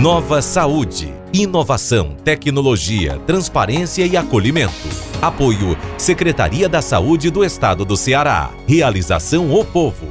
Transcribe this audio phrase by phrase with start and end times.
[0.00, 1.12] Nova Saúde.
[1.30, 4.72] Inovação, tecnologia, transparência e acolhimento.
[5.20, 8.50] Apoio Secretaria da Saúde do Estado do Ceará.
[8.66, 10.06] Realização O Povo.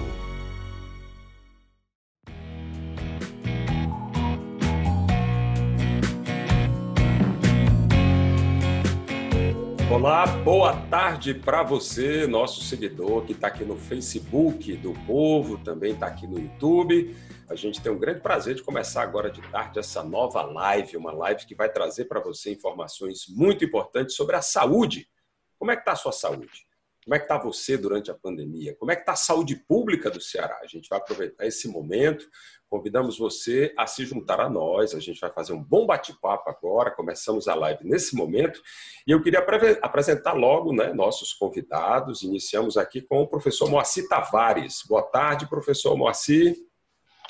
[9.90, 15.94] Olá, boa tarde para você, nosso seguidor que está aqui no Facebook do Povo, também
[15.94, 17.16] está aqui no YouTube.
[17.50, 21.12] A gente tem um grande prazer de começar agora de tarde essa nova live, uma
[21.12, 25.10] live que vai trazer para você informações muito importantes sobre a saúde.
[25.58, 26.68] Como é que está a sua saúde?
[27.04, 28.76] Como é que está você durante a pandemia?
[28.76, 30.60] Como é que está a saúde pública do Ceará?
[30.62, 32.24] A gente vai aproveitar esse momento.
[32.70, 34.94] Convidamos você a se juntar a nós.
[34.94, 36.92] A gente vai fazer um bom bate-papo agora.
[36.92, 38.62] Começamos a live nesse momento.
[39.08, 39.44] E eu queria
[39.82, 42.22] apresentar logo né, nossos convidados.
[42.22, 44.84] Iniciamos aqui com o professor Moacir Tavares.
[44.88, 46.69] Boa tarde, professor Moacir.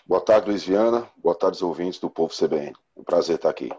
[0.09, 1.07] Boa tarde, Luiz Viana.
[1.17, 2.73] Boa tarde, os ouvintes do Povo CBN.
[2.97, 3.69] Um prazer estar aqui.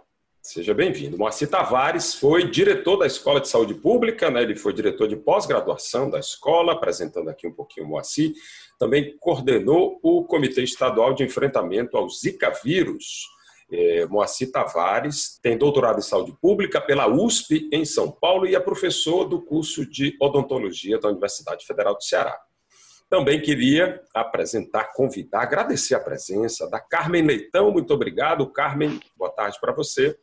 [0.41, 1.19] Seja bem-vindo.
[1.19, 4.40] Moacir Tavares foi diretor da Escola de Saúde Pública, né?
[4.40, 8.32] ele foi diretor de pós-graduação da escola, apresentando aqui um pouquinho o Moacir.
[8.79, 13.27] Também coordenou o Comitê Estadual de Enfrentamento ao Zika vírus.
[13.68, 18.60] É, Moacir Tavares tem doutorado em saúde pública pela USP em São Paulo e é
[18.60, 22.40] professor do curso de odontologia da Universidade Federal do Ceará.
[23.11, 27.73] Também queria apresentar, convidar, agradecer a presença da Carmen Leitão.
[27.73, 29.01] Muito obrigado, Carmen.
[29.19, 30.17] Boa tarde para você.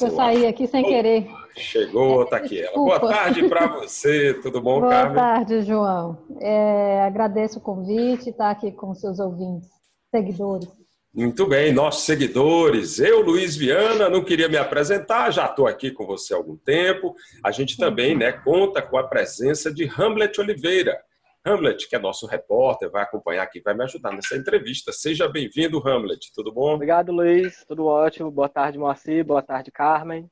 [0.00, 1.28] Eu saí aqui sem querer.
[1.54, 2.74] Chegou, está aqui ela.
[2.74, 5.14] Boa tarde para você, tudo bom, Boa Carmen?
[5.14, 6.16] Boa tarde, João.
[6.40, 9.68] É, agradeço o convite, estar tá aqui com seus ouvintes,
[10.10, 10.81] seguidores.
[11.14, 12.98] Muito bem, nossos seguidores.
[12.98, 17.14] Eu, Luiz Viana, não queria me apresentar, já estou aqui com você há algum tempo.
[17.44, 20.98] A gente também né, conta com a presença de Hamlet Oliveira.
[21.44, 24.90] Hamlet, que é nosso repórter, vai acompanhar aqui, vai me ajudar nessa entrevista.
[24.90, 26.32] Seja bem-vindo, Hamlet.
[26.34, 26.76] Tudo bom?
[26.76, 27.62] Obrigado, Luiz.
[27.68, 28.30] Tudo ótimo.
[28.30, 29.22] Boa tarde, Moacir.
[29.22, 30.30] Boa tarde, Carmen.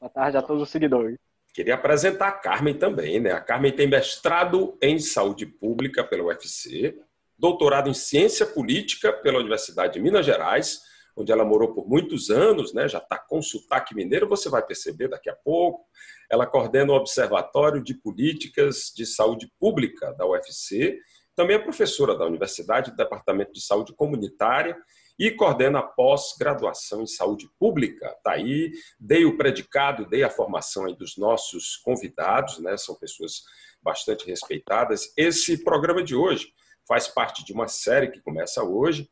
[0.00, 1.18] Boa tarde a todos os seguidores.
[1.52, 3.32] Queria apresentar a Carmen também, né?
[3.32, 6.98] A Carmen tem mestrado em saúde pública pela UFC,
[7.42, 10.80] doutorado em ciência política pela Universidade de Minas Gerais,
[11.16, 12.86] onde ela morou por muitos anos, né?
[12.86, 15.84] já está com sotaque mineiro, você vai perceber daqui a pouco.
[16.30, 21.00] Ela coordena o Observatório de Políticas de Saúde Pública da UFC,
[21.34, 24.76] também é professora da Universidade do Departamento de Saúde Comunitária
[25.18, 28.14] e coordena a pós-graduação em saúde pública.
[28.16, 28.70] Está aí,
[29.00, 32.76] dei o predicado, dei a formação aí dos nossos convidados, né?
[32.76, 33.42] são pessoas
[33.82, 35.12] bastante respeitadas.
[35.16, 36.52] Esse programa de hoje
[36.86, 39.08] faz parte de uma série que começa hoje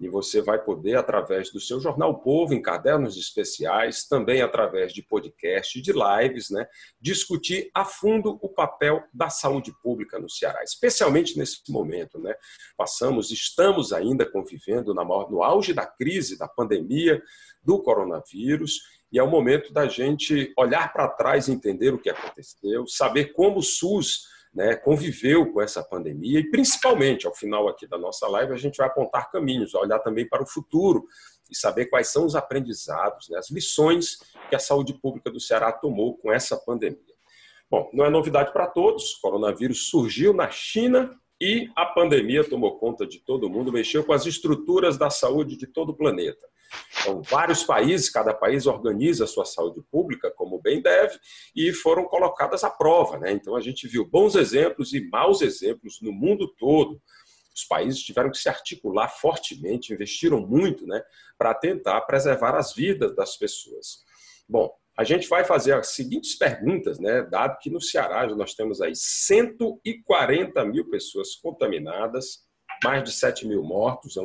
[0.00, 5.02] e você vai poder, através do seu Jornal Povo, em cadernos especiais, também através de
[5.02, 6.66] podcast, de lives, né,
[7.00, 12.18] discutir a fundo o papel da saúde pública no Ceará, especialmente nesse momento.
[12.18, 12.34] Né?
[12.76, 17.22] Passamos, estamos ainda convivendo no auge da crise, da pandemia,
[17.62, 22.10] do coronavírus, e é o momento da gente olhar para trás e entender o que
[22.10, 27.86] aconteceu, saber como o SUS né, conviveu com essa pandemia e, principalmente, ao final aqui
[27.86, 31.06] da nossa live, a gente vai apontar caminhos, olhar também para o futuro
[31.50, 34.18] e saber quais são os aprendizados, né, as lições
[34.48, 37.14] que a saúde pública do Ceará tomou com essa pandemia.
[37.70, 42.78] Bom, não é novidade para todos, o coronavírus surgiu na China e a pandemia tomou
[42.78, 46.46] conta de todo mundo, mexeu com as estruturas da saúde de todo o planeta.
[47.00, 51.18] Então, vários países, cada país organiza a sua saúde pública como bem deve,
[51.54, 53.18] e foram colocadas à prova.
[53.18, 53.32] Né?
[53.32, 57.00] Então, a gente viu bons exemplos e maus exemplos no mundo todo.
[57.54, 61.02] Os países tiveram que se articular fortemente, investiram muito né,
[61.38, 64.04] para tentar preservar as vidas das pessoas.
[64.48, 67.22] Bom, a gente vai fazer as seguintes perguntas, né?
[67.22, 72.46] Dado que no Ceará nós temos aí 140 mil pessoas contaminadas,
[72.82, 74.20] mais de 7 mil mortos, é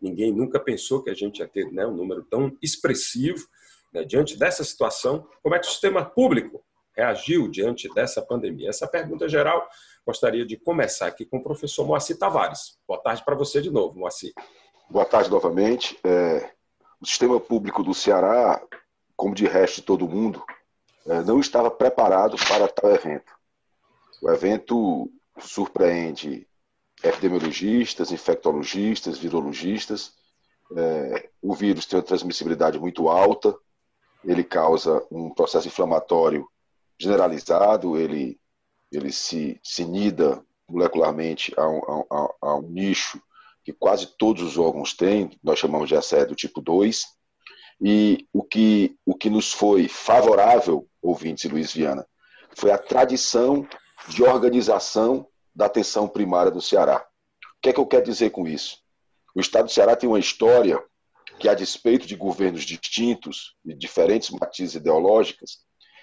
[0.00, 3.46] Ninguém nunca pensou que a gente ia ter né, um número tão expressivo.
[3.92, 6.64] Né, diante dessa situação, como é que o sistema público
[6.96, 8.70] reagiu diante dessa pandemia?
[8.70, 9.68] Essa pergunta geral,
[10.06, 12.78] gostaria de começar aqui com o professor Moacir Tavares.
[12.88, 14.32] Boa tarde para você de novo, Moacir.
[14.88, 15.98] Boa tarde novamente.
[16.02, 16.50] É,
[17.00, 18.62] o sistema público do Ceará,
[19.20, 20.42] como de resto todo mundo,
[21.06, 23.30] é, não estava preparado para tal evento.
[24.22, 26.48] O evento surpreende
[27.04, 30.14] epidemiologistas, infectologistas, virologistas.
[30.74, 33.54] É, o vírus tem uma transmissibilidade muito alta,
[34.24, 36.48] ele causa um processo inflamatório
[36.98, 38.40] generalizado, ele,
[38.90, 43.20] ele se, se nida molecularmente a um, a, a um, nicho
[43.62, 47.19] que quase todos os órgãos têm, nós chamamos de ACE do tipo 2,
[47.80, 52.06] e o que, o que nos foi favorável, ouvintes e Luiz Viana,
[52.54, 53.66] foi a tradição
[54.08, 57.04] de organização da atenção primária do Ceará.
[57.58, 58.78] O que é que eu quero dizer com isso?
[59.34, 60.82] O estado do Ceará tem uma história
[61.38, 65.58] que, a despeito de governos distintos e diferentes matizes ideológicas,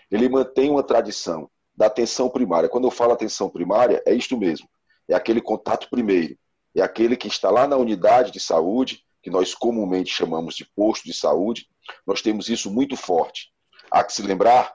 [0.09, 2.69] ele mantém uma tradição da atenção primária.
[2.69, 4.67] Quando eu falo atenção primária, é isto mesmo:
[5.07, 6.37] é aquele contato primeiro,
[6.75, 11.03] é aquele que está lá na unidade de saúde, que nós comumente chamamos de posto
[11.03, 11.67] de saúde.
[12.05, 13.51] Nós temos isso muito forte.
[13.91, 14.73] Há que se lembrar,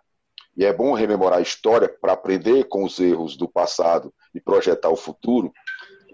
[0.54, 4.90] e é bom rememorar a história para aprender com os erros do passado e projetar
[4.90, 5.50] o futuro,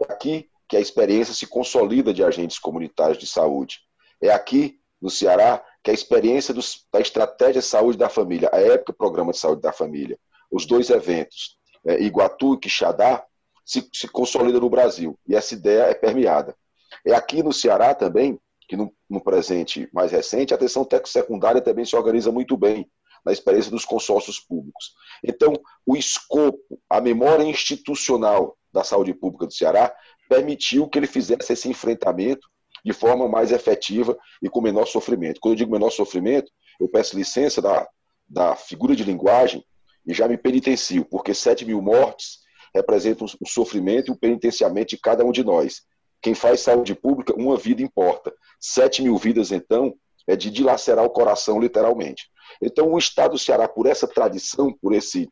[0.09, 3.81] é aqui que a experiência se consolida de agentes comunitários de saúde.
[4.23, 8.61] É aqui, no Ceará, que a experiência dos, da estratégia de saúde da família, a
[8.61, 10.17] época programa de saúde da família,
[10.49, 13.27] os dois eventos, é, Iguatu e Quixadá,
[13.65, 15.19] se, se consolida no Brasil.
[15.27, 16.57] E essa ideia é permeada.
[17.07, 21.85] É aqui no Ceará também, que no, no presente mais recente, a atenção técnico-secundária também
[21.85, 22.89] se organiza muito bem
[23.25, 24.95] na experiência dos consórcios públicos.
[25.25, 25.53] Então,
[25.87, 29.93] o escopo, a memória institucional da saúde pública do Ceará
[30.29, 32.47] permitiu que ele fizesse esse enfrentamento
[32.85, 35.41] de forma mais efetiva e com menor sofrimento.
[35.41, 37.89] Quando eu digo menor sofrimento, eu peço licença da,
[38.29, 39.65] da figura de linguagem
[40.07, 42.39] e já me penitencio, porque 7 mil mortes
[42.75, 45.83] representam o sofrimento e o penitenciamento de cada um de nós.
[46.21, 48.33] Quem faz saúde pública, uma vida importa.
[48.61, 49.95] 7 mil vidas, então,
[50.27, 52.29] é de dilacerar o coração, literalmente.
[52.61, 55.29] Então, o Estado do Ceará, por essa tradição, por esse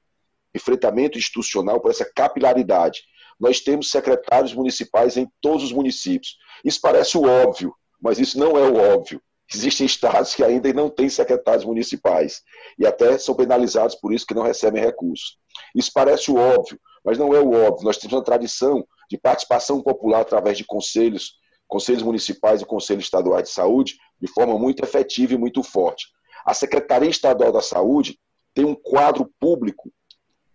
[0.54, 3.02] enfrentamento institucional, por essa capilaridade,
[3.38, 6.38] nós temos secretários municipais em todos os municípios.
[6.64, 9.20] Isso parece o óbvio, mas isso não é o óbvio.
[9.52, 12.42] Existem estados que ainda não têm secretários municipais
[12.78, 15.38] e até são penalizados por isso que não recebem recursos.
[15.74, 17.85] Isso parece o óbvio, mas não é o óbvio.
[17.85, 21.35] Nós temos uma tradição de participação popular através de conselhos,
[21.69, 26.08] conselhos municipais e conselhos estaduais de saúde, de forma muito efetiva e muito forte.
[26.44, 28.19] A Secretaria Estadual da Saúde
[28.53, 29.93] tem um quadro público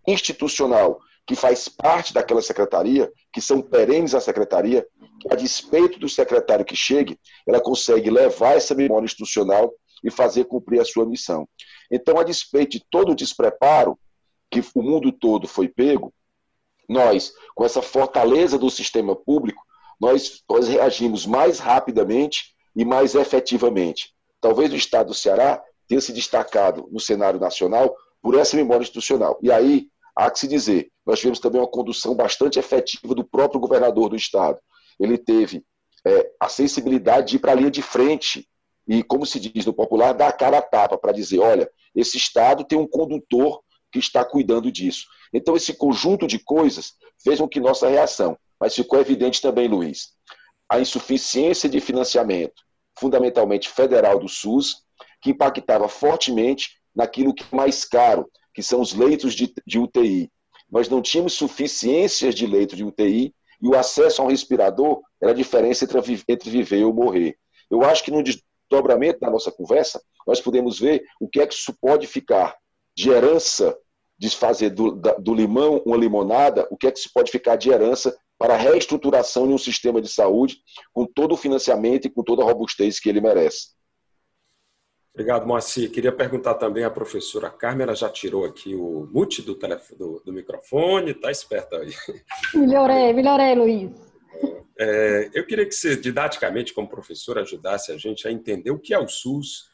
[0.06, 4.86] institucional que faz parte daquela secretaria, que são perenes à secretaria,
[5.20, 9.72] que a despeito do secretário que chegue, ela consegue levar essa memória institucional
[10.04, 11.48] e fazer cumprir a sua missão.
[11.90, 13.98] Então, a despeito de todo o despreparo
[14.50, 16.12] que o mundo todo foi pego,
[16.92, 19.62] nós, com essa fortaleza do sistema público,
[20.00, 24.14] nós, nós reagimos mais rapidamente e mais efetivamente.
[24.40, 29.38] Talvez o Estado do Ceará tenha se destacado no cenário nacional por essa memória institucional.
[29.42, 33.60] E aí, há que se dizer, nós tivemos também uma condução bastante efetiva do próprio
[33.60, 34.58] governador do Estado.
[34.98, 35.64] Ele teve
[36.04, 38.48] é, a sensibilidade de ir para a linha de frente
[38.86, 42.16] e, como se diz no popular, dar a cara a tapa para dizer: olha, esse
[42.16, 43.62] Estado tem um condutor
[43.92, 45.06] que está cuidando disso.
[45.32, 50.14] Então, esse conjunto de coisas fez com que nossa reação, mas ficou evidente também, Luiz,
[50.68, 52.62] a insuficiência de financiamento,
[52.98, 54.82] fundamentalmente federal do SUS,
[55.20, 60.30] que impactava fortemente naquilo que é mais caro, que são os leitos de, de UTI.
[60.70, 65.32] Nós não tínhamos suficiência de leitos de UTI e o acesso a um respirador era
[65.32, 67.36] a diferença entre, entre viver ou morrer.
[67.70, 71.54] Eu acho que no desdobramento da nossa conversa, nós podemos ver o que é que
[71.54, 72.56] isso pode ficar
[72.96, 73.76] de herança,
[74.22, 77.70] de fazer do, do limão uma limonada, o que é que isso pode ficar de
[77.70, 80.58] herança para a reestruturação de um sistema de saúde
[80.92, 83.70] com todo o financiamento e com toda a robustez que ele merece.
[85.12, 85.90] Obrigado, Moacir.
[85.90, 90.22] Queria perguntar também à professora Carmen, ela já tirou aqui o mute do, telefone, do,
[90.24, 91.92] do microfone, está esperta aí.
[92.54, 93.90] Melhorei, melhorei, Luiz.
[94.78, 98.94] É, eu queria que você, didaticamente, como professora, ajudasse a gente a entender o que
[98.94, 99.71] é o SUS,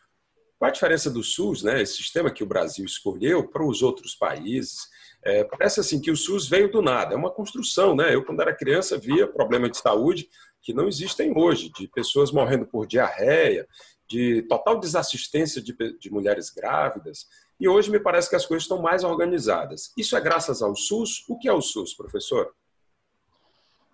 [0.58, 4.15] qual a diferença do SUS, né, esse sistema que o Brasil escolheu, para os outros
[4.17, 4.88] países.
[5.24, 7.94] É, parece assim que o SUS veio do nada, é uma construção.
[7.94, 8.15] Né?
[8.15, 10.29] Eu, quando era criança, via problemas de saúde
[10.60, 13.67] que não existem hoje, de pessoas morrendo por diarreia,
[14.08, 17.27] de total desassistência de, de mulheres grávidas.
[17.60, 19.93] E hoje me parece que as coisas estão mais organizadas.
[19.96, 21.24] Isso é graças ao SUS?
[21.29, 22.53] O que é o SUS, professor?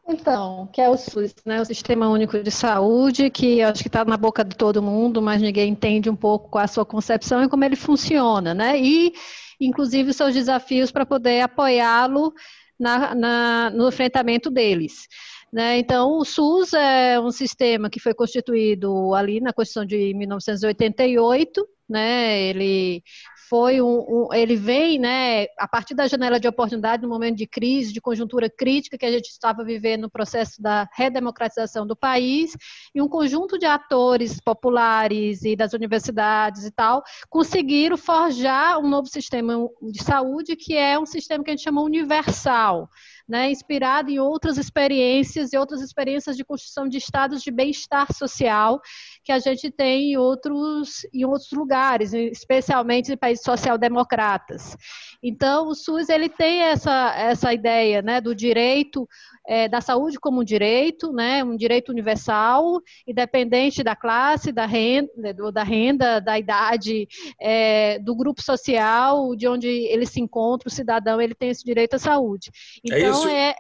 [0.06, 1.60] Então, que é o SUS, né?
[1.60, 5.40] O Sistema Único de Saúde, que acho que está na boca de todo mundo, mas
[5.40, 8.78] ninguém entende um pouco qual a sua concepção e como ele funciona, né?
[8.78, 9.14] E,
[9.58, 12.34] inclusive, os seus desafios para poder apoiá-lo
[12.78, 15.08] na, na, no enfrentamento deles.
[15.52, 15.78] Né?
[15.78, 22.42] Então, o SUS é um sistema que foi constituído ali na Constituição de 1988, né?
[22.42, 23.02] Ele
[23.48, 27.46] foi um, um, ele vem, né, a partir da janela de oportunidade, no momento de
[27.46, 32.56] crise, de conjuntura crítica que a gente estava vivendo no processo da redemocratização do país,
[32.94, 39.08] e um conjunto de atores populares e das universidades e tal conseguiram forjar um novo
[39.08, 42.88] sistema de saúde que é um sistema que a gente chama universal
[43.28, 48.80] né, inspirado em outras experiências e outras experiências de construção de estados de bem-estar social
[49.22, 54.76] que a gente tem em outros, em outros lugares, especialmente em países social-democratas.
[55.22, 59.08] Então, o SUS ele tem essa, essa ideia né, do direito
[59.46, 65.34] é, da saúde como um direito, né, um direito universal, independente da classe, da renda,
[65.52, 67.08] da, renda, da idade,
[67.40, 71.94] é, do grupo social, de onde ele se encontra, o cidadão, ele tem esse direito
[71.94, 72.50] à saúde.
[72.90, 73.54] É então, é isso, é,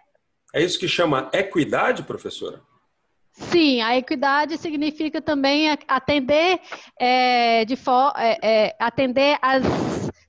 [0.54, 2.60] é isso que chama equidade, professora?
[3.32, 6.60] Sim, a equidade significa também atender,
[6.98, 7.76] é, de
[8.40, 9.64] é, atender as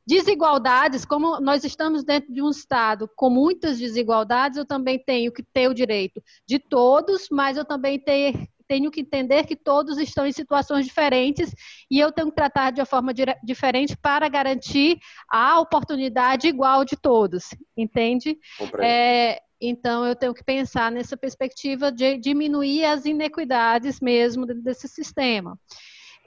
[0.06, 5.44] desigualdades, como nós estamos dentro de um Estado com muitas desigualdades, eu também tenho que
[5.44, 10.26] ter o direito de todos, mas eu também ter, tenho que entender que todos estão
[10.26, 11.54] em situações diferentes
[11.90, 14.98] e eu tenho que tratar de uma forma diferente para garantir
[15.30, 18.38] a oportunidade igual de todos, entende?
[18.84, 25.58] É, então, eu tenho que pensar nessa perspectiva de diminuir as inequidades mesmo desse sistema.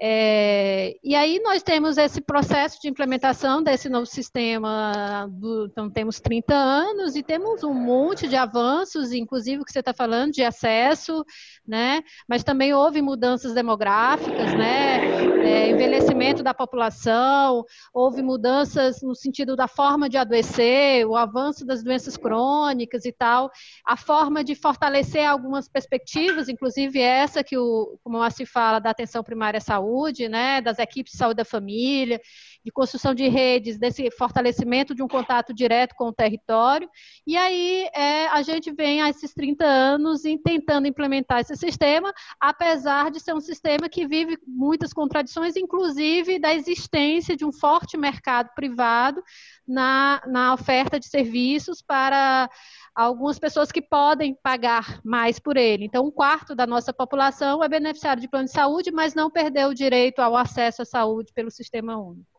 [0.01, 6.21] É, e aí nós temos esse processo de implementação desse novo sistema, do, então temos
[6.21, 10.45] 30 anos e temos um monte de avanços, inclusive o que você está falando de
[10.45, 11.25] acesso,
[11.67, 12.01] né?
[12.29, 15.01] Mas também houve mudanças demográficas, né?
[15.49, 21.83] É, envelhecimento da população, houve mudanças no sentido da forma de adoecer, o avanço das
[21.83, 23.51] doenças crônicas e tal,
[23.83, 29.25] a forma de fortalecer algumas perspectivas, inclusive essa que o, como se fala, da atenção
[29.25, 32.21] primária à saúde né, das equipes de saúde da família,
[32.69, 36.89] de construção de redes, desse fortalecimento de um contato direto com o território.
[37.27, 43.11] E aí é, a gente vem há esses 30 anos tentando implementar esse sistema, apesar
[43.11, 48.51] de ser um sistema que vive muitas contradições, inclusive da existência de um forte mercado
[48.55, 49.23] privado
[49.67, 52.51] na, na oferta de serviços para
[52.95, 55.87] algumas pessoas que podem pagar mais por ele.
[55.87, 59.69] Então, um quarto da nossa população é beneficiário de plano de saúde, mas não perdeu
[59.69, 62.38] o direito ao acesso à saúde pelo sistema único.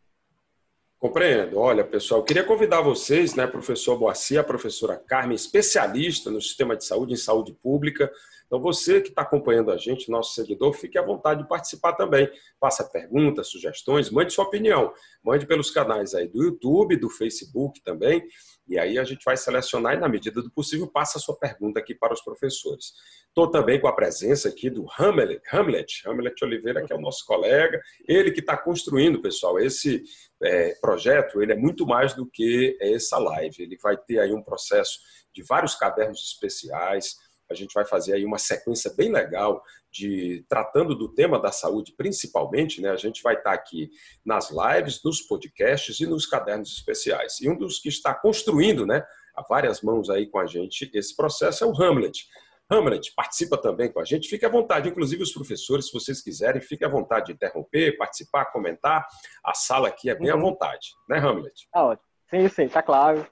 [1.00, 1.58] Compreendo.
[1.58, 6.84] Olha, pessoal, queria convidar vocês, né, professor Boaci, a professora Carmen, especialista no sistema de
[6.84, 8.12] saúde, em saúde pública.
[8.46, 12.30] Então, você que está acompanhando a gente, nosso seguidor, fique à vontade de participar também.
[12.60, 14.92] Faça perguntas, sugestões, mande sua opinião.
[15.24, 18.22] Mande pelos canais aí do YouTube, do Facebook também.
[18.70, 21.80] E aí a gente vai selecionar e, na medida do possível, passa a sua pergunta
[21.80, 22.94] aqui para os professores.
[23.28, 27.26] Estou também com a presença aqui do Hamlet, Hamlet, Hamlet Oliveira, que é o nosso
[27.26, 30.04] colega, ele que está construindo, pessoal, esse
[30.44, 33.56] é, projeto, ele é muito mais do que essa live.
[33.64, 35.00] Ele vai ter aí um processo
[35.34, 37.16] de vários cadernos especiais,
[37.50, 41.94] a gente vai fazer aí uma sequência bem legal de tratando do tema da saúde,
[41.98, 42.90] principalmente, né?
[42.90, 43.90] A gente vai estar aqui
[44.26, 47.40] nas lives, nos podcasts e nos cadernos especiais.
[47.42, 49.04] E um dos que está construindo, né,
[49.36, 52.28] a várias mãos aí com a gente esse processo é o Hamlet.
[52.72, 56.62] Hamlet, participa também com a gente, fique à vontade, inclusive os professores, se vocês quiserem,
[56.62, 59.08] fique à vontade de interromper, participar, comentar.
[59.44, 60.38] A sala aqui é bem uhum.
[60.38, 61.68] à vontade, né, Hamlet?
[61.72, 62.08] Tá ótimo.
[62.30, 63.26] Sim, sim, tá claro.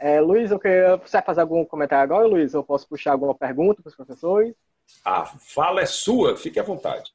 [0.00, 0.96] É, Luiz, eu queria.
[0.96, 2.54] Você vai fazer algum comentário agora, Luiz?
[2.54, 4.54] Eu posso puxar alguma pergunta para os professores?
[5.04, 7.12] A fala é sua, fique à vontade.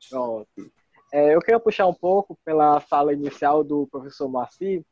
[1.11, 4.83] É, eu queria puxar um pouco pela fala inicial do professor Moacir,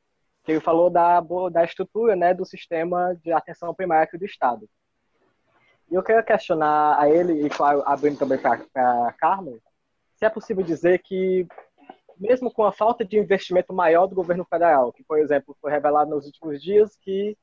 [0.44, 1.22] que ele falou da,
[1.52, 4.68] da estrutura né, do sistema de atenção primária aqui do Estado.
[5.92, 8.60] E eu queria questionar a ele, e claro, abrindo também para
[9.08, 9.62] a Carmen,
[10.16, 11.46] se é possível dizer que,
[12.18, 16.10] mesmo com a falta de investimento maior do governo federal, que, por exemplo, foi revelado
[16.10, 17.38] nos últimos dias que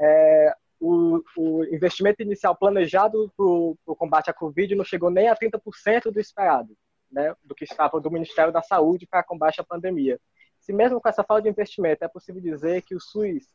[0.00, 5.36] é, o, o, investimento inicial planejado para o combate à Covid não chegou nem a
[5.36, 6.76] 30% do esperado,
[7.10, 10.20] né, do que estava do Ministério da Saúde para combate à pandemia.
[10.60, 13.52] Se mesmo com essa falta de investimento é possível dizer que o SUS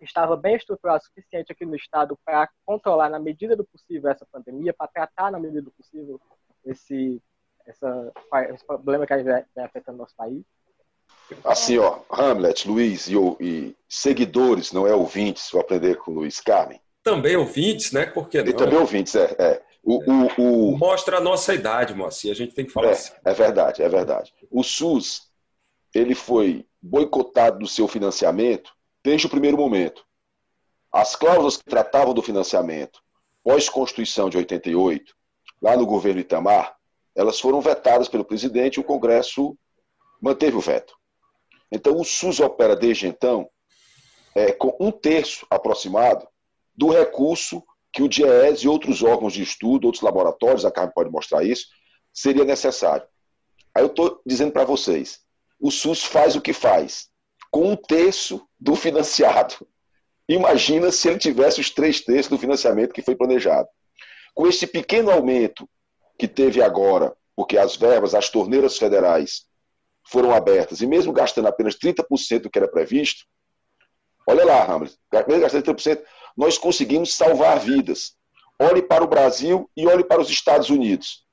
[0.00, 4.26] estava bem estruturado o suficiente aqui no Estado para controlar na medida do possível essa
[4.30, 6.20] pandemia, para tratar na medida do possível
[6.64, 7.22] esse,
[7.64, 8.12] essa,
[8.50, 10.44] esse problema que vem afetando nosso país?
[11.44, 16.40] Assim, ó, Hamlet, Luiz e, e seguidores, não é ouvintes, vou aprender com o Luiz
[16.40, 16.80] Carmen.
[17.02, 18.06] Também ouvintes, né?
[18.06, 18.48] Por que não?
[18.48, 19.34] E também ouvintes, é.
[19.38, 19.62] é.
[19.82, 20.78] O, o, o...
[20.78, 23.12] Mostra a nossa idade, Moacir, a gente tem que falar é, assim.
[23.24, 24.32] É verdade, é verdade.
[24.50, 25.28] O SUS,
[25.94, 28.72] ele foi boicotado do seu financiamento
[29.02, 30.04] desde o primeiro momento.
[30.92, 33.00] As cláusulas que tratavam do financiamento
[33.44, 35.14] pós-Constituição de 88,
[35.62, 36.76] lá no governo Itamar,
[37.14, 39.56] elas foram vetadas pelo presidente e o Congresso
[40.20, 40.94] manteve o veto.
[41.70, 43.48] Então, o SUS opera desde então
[44.34, 46.26] é, com um terço aproximado
[46.74, 51.10] do recurso que o DIEES e outros órgãos de estudo, outros laboratórios, a Carmen pode
[51.10, 51.66] mostrar isso,
[52.12, 53.06] seria necessário.
[53.74, 55.20] Aí eu estou dizendo para vocês,
[55.58, 57.08] o SUS faz o que faz,
[57.50, 59.66] com um terço do financiado.
[60.28, 63.68] Imagina se ele tivesse os três terços do financiamento que foi planejado.
[64.34, 65.68] Com esse pequeno aumento
[66.18, 69.46] que teve agora, porque as verbas, as torneiras federais
[70.06, 73.24] foram abertas, e mesmo gastando apenas 30% do que era previsto,
[74.26, 74.96] olha lá, Hamlet,
[75.26, 76.02] mesmo gastando 30%,
[76.36, 78.14] nós conseguimos salvar vidas.
[78.58, 81.26] olhe para o Brasil e olhe para os Estados Unidos.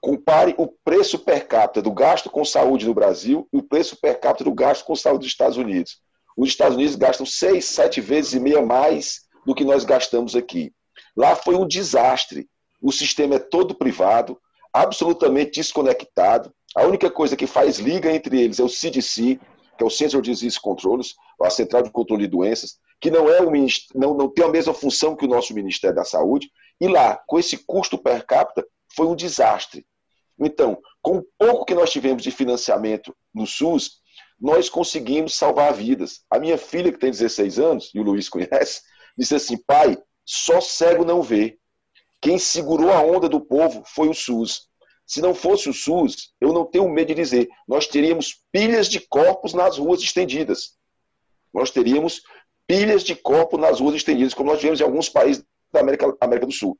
[0.00, 4.18] Compare o preço per capita do gasto com saúde no Brasil e o preço per
[4.18, 6.00] capita do gasto com saúde dos Estados Unidos.
[6.36, 10.72] Os Estados Unidos gastam seis, sete vezes e meia mais do que nós gastamos aqui.
[11.16, 12.48] Lá foi um desastre.
[12.82, 14.38] O sistema é todo privado,
[14.72, 16.52] absolutamente desconectado.
[16.76, 19.40] A única coisa que faz liga entre eles é o CDC,
[19.78, 23.30] que é o Center of Disease Controls, a Central de Controle de Doenças, que não,
[23.30, 23.50] é o
[23.94, 26.50] não, não tem a mesma função que o nosso Ministério da Saúde.
[26.78, 29.86] E lá, com esse custo per capita, foi um desastre.
[30.38, 34.02] Então, com o pouco que nós tivemos de financiamento no SUS,
[34.38, 36.24] nós conseguimos salvar vidas.
[36.30, 38.82] A minha filha, que tem 16 anos, e o Luiz conhece,
[39.16, 41.58] disse assim: pai, só cego não vê.
[42.20, 44.68] Quem segurou a onda do povo foi o SUS.
[45.06, 48.98] Se não fosse o SUS, eu não tenho medo de dizer, nós teríamos pilhas de
[49.00, 50.76] corpos nas ruas estendidas.
[51.54, 52.22] Nós teríamos
[52.66, 56.46] pilhas de corpos nas ruas estendidas, como nós tivemos em alguns países da América, América
[56.46, 56.76] do Sul.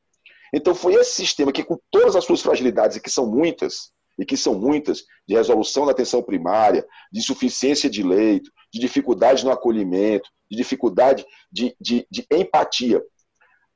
[0.53, 4.25] Então foi esse sistema que, com todas as suas fragilidades, e que são muitas, e
[4.25, 9.53] que são muitas, de resolução da atenção primária, de insuficiência de leito, de dificuldade no
[9.53, 13.03] acolhimento, de dificuldade de, de, de empatia.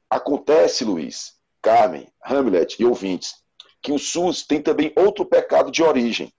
[0.08, 3.34] Acontece, Luiz, Carmen, Hamlet e ouvintes,
[3.82, 6.32] que o SUS tem também outro pecado de origem.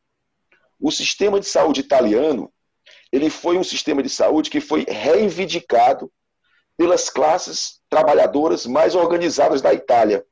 [0.80, 2.52] O sistema de saúde italiano,
[3.12, 6.12] ele foi um sistema de saúde que foi reivindicado
[6.78, 10.26] pelas classes trabalhadoras mais organizadas da Itália.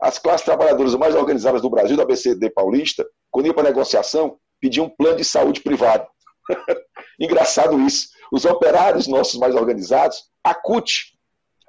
[0.00, 4.86] As classes trabalhadoras mais organizadas do Brasil, da BCD paulista, quando iam para negociação, pediam
[4.86, 6.06] um plano de saúde privado.
[7.18, 8.08] Engraçado isso.
[8.30, 11.16] Os operários nossos mais organizados, a CUT,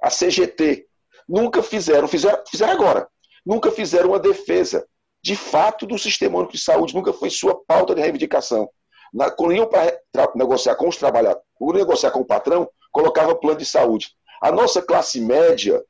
[0.02, 0.86] a CGT,
[1.28, 3.08] nunca fizeram, fizeram, fizeram agora,
[3.44, 4.86] nunca fizeram uma defesa
[5.22, 8.68] de fato do sistema único de saúde, nunca foi sua pauta de reivindicação.
[9.12, 9.98] Na, quando iam para
[10.34, 11.44] negociar com os trabalhadores,
[11.74, 14.14] negociar com o patrão, colocava plano de saúde.
[14.40, 15.82] A nossa classe média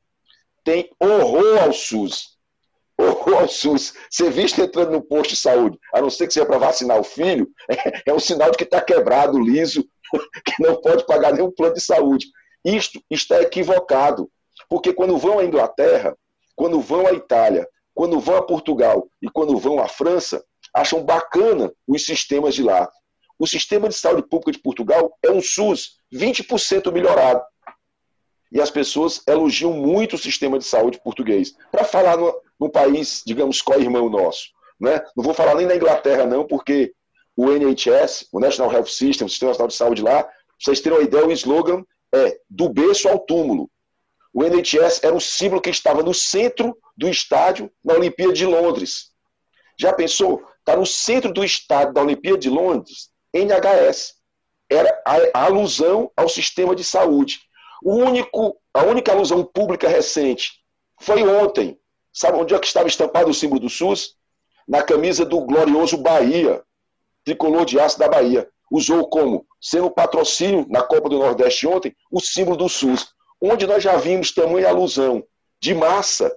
[0.64, 2.38] tem horror ao SUS.
[2.98, 3.94] Horror ao SUS.
[4.10, 7.04] Ser visto entrando no posto de saúde, a não ser que seja para vacinar o
[7.04, 9.84] filho, é, é um sinal de que está quebrado, liso,
[10.44, 12.26] que não pode pagar nenhum plano de saúde.
[12.64, 14.30] Isto está equivocado.
[14.68, 16.16] Porque quando vão à Inglaterra,
[16.60, 20.44] quando vão à Itália, quando vão a Portugal e quando vão à França,
[20.74, 22.86] acham bacana os sistemas de lá.
[23.38, 27.42] O sistema de saúde pública de Portugal é um SUS 20% melhorado.
[28.52, 31.54] E as pessoas elogiam muito o sistema de saúde português.
[31.72, 34.50] Para falar no, num país, digamos, co-irmão nosso.
[34.78, 35.02] Né?
[35.16, 36.92] Não vou falar nem na Inglaterra, não, porque
[37.34, 40.28] o NHS, o National Health System, o Sistema Nacional de Saúde lá,
[40.62, 41.82] vocês terem uma ideia, o slogan
[42.14, 43.70] é do berço ao túmulo.
[44.32, 49.10] O NHS era um símbolo que estava no centro do estádio na Olimpíada de Londres.
[49.78, 50.44] Já pensou?
[50.58, 54.14] Está no centro do estádio da Olimpíada de Londres, NHS.
[54.68, 57.40] Era a, alusão ao sistema de saúde.
[57.82, 60.52] O único, a única alusão pública recente
[61.00, 61.78] foi ontem.
[62.12, 64.16] Sabe onde é que estava estampado o símbolo do SUS?
[64.68, 66.62] Na camisa do glorioso Bahia,
[67.24, 68.48] tricolor de aço da Bahia.
[68.70, 73.12] Usou como, sendo patrocínio na Copa do Nordeste ontem, o símbolo do SUS.
[73.40, 75.24] Onde nós já vimos tamanha alusão
[75.60, 76.30] de massa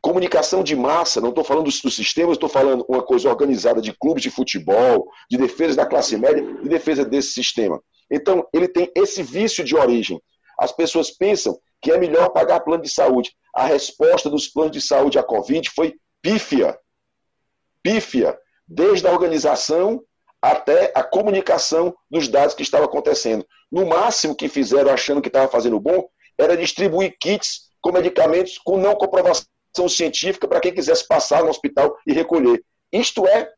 [0.00, 3.92] Comunicação de massa, não estou falando dos, dos sistemas, estou falando uma coisa organizada de
[3.92, 7.82] clubes de futebol, de defesa da classe média, de defesa desse sistema.
[8.10, 10.22] Então, ele tem esse vício de origem.
[10.58, 13.32] As pessoas pensam que é melhor pagar plano de saúde.
[13.54, 16.78] A resposta dos planos de saúde à Covid foi pífia.
[17.82, 18.38] Pífia.
[18.66, 20.02] Desde a organização
[20.40, 23.44] até a comunicação dos dados que estavam acontecendo.
[23.70, 26.08] No máximo que fizeram achando que estava fazendo bom
[26.38, 29.46] era distribuir kits com medicamentos com não comprovação
[29.88, 32.64] científica para quem quisesse passar no hospital e recolher.
[32.92, 33.50] Isto é,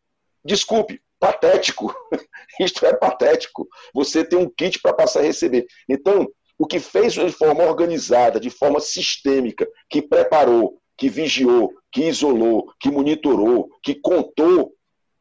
[0.45, 1.95] desculpe, patético.
[2.61, 3.69] Isto é patético.
[3.95, 5.67] Você tem um kit para passar e receber.
[5.89, 12.03] Então, o que fez de forma organizada, de forma sistêmica, que preparou, que vigiou, que
[12.03, 14.75] isolou, que monitorou, que contou,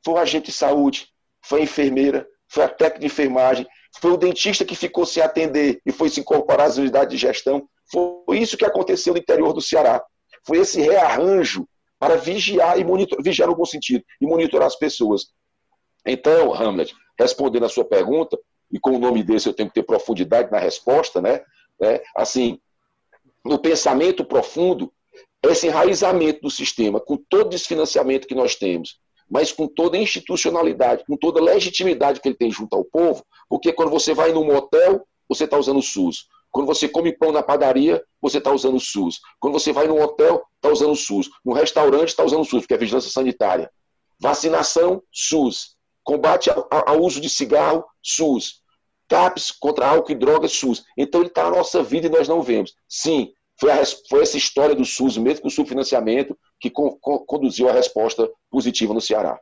[0.04, 1.08] foi o agente de saúde,
[1.46, 3.68] foi a enfermeira, foi a técnica de enfermagem,
[4.00, 7.68] foi o dentista que ficou sem atender e foi se incorporar às unidades de gestão.
[7.92, 10.04] Foi isso que aconteceu no interior do Ceará.
[10.46, 15.28] Foi esse rearranjo para vigiar e monitorar, vigiar no bom sentido, e monitorar as pessoas.
[16.06, 18.40] Então, Hamlet, respondendo a sua pergunta,
[18.72, 21.42] e com o nome desse eu tenho que ter profundidade na resposta, né?
[21.82, 22.60] É, assim,
[23.44, 24.94] no pensamento profundo,
[25.44, 29.00] esse enraizamento do sistema, com todo o desfinanciamento que nós temos,
[29.30, 33.24] mas com toda a institucionalidade, com toda a legitimidade que ele tem junto ao povo,
[33.48, 36.28] porque quando você vai num motel, você está usando o SUS.
[36.52, 39.20] Quando você come pão na padaria, você está usando o SUS.
[39.40, 41.30] Quando você vai num hotel, está usando o SUS.
[41.46, 43.72] No restaurante, está usando o SUS, porque é vigilância sanitária.
[44.20, 45.76] Vacinação, SUS.
[46.04, 48.64] Combate ao, uso de cigarro, SUS.
[49.08, 50.84] TAPS contra álcool e drogas, SUS.
[50.98, 52.74] Então ele está na nossa vida e nós não vemos.
[52.88, 57.20] Sim, foi, a, foi essa história do SUS, mesmo com o subfinanciamento, que con, con,
[57.20, 59.40] conduziu a resposta positiva no Ceará.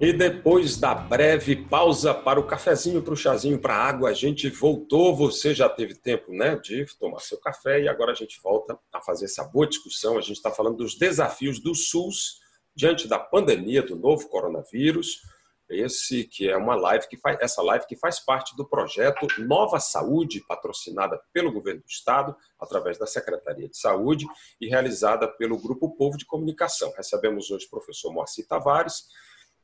[0.00, 4.14] E depois da breve pausa para o cafezinho, para o chazinho, para a água, a
[4.14, 5.16] gente voltou.
[5.16, 9.00] Você já teve tempo né, de tomar seu café e agora a gente volta a
[9.00, 10.16] fazer essa boa discussão.
[10.16, 12.38] A gente está falando dos desafios do SUS
[12.76, 15.22] diante da pandemia do novo coronavírus.
[15.68, 19.78] Esse que é uma live que faz essa live que faz parte do projeto Nova
[19.78, 24.26] Saúde, patrocinada pelo governo do estado através da Secretaria de Saúde
[24.60, 26.92] e realizada pelo Grupo Povo de Comunicação.
[26.96, 29.04] Recebemos hoje o professor Moacir Tavares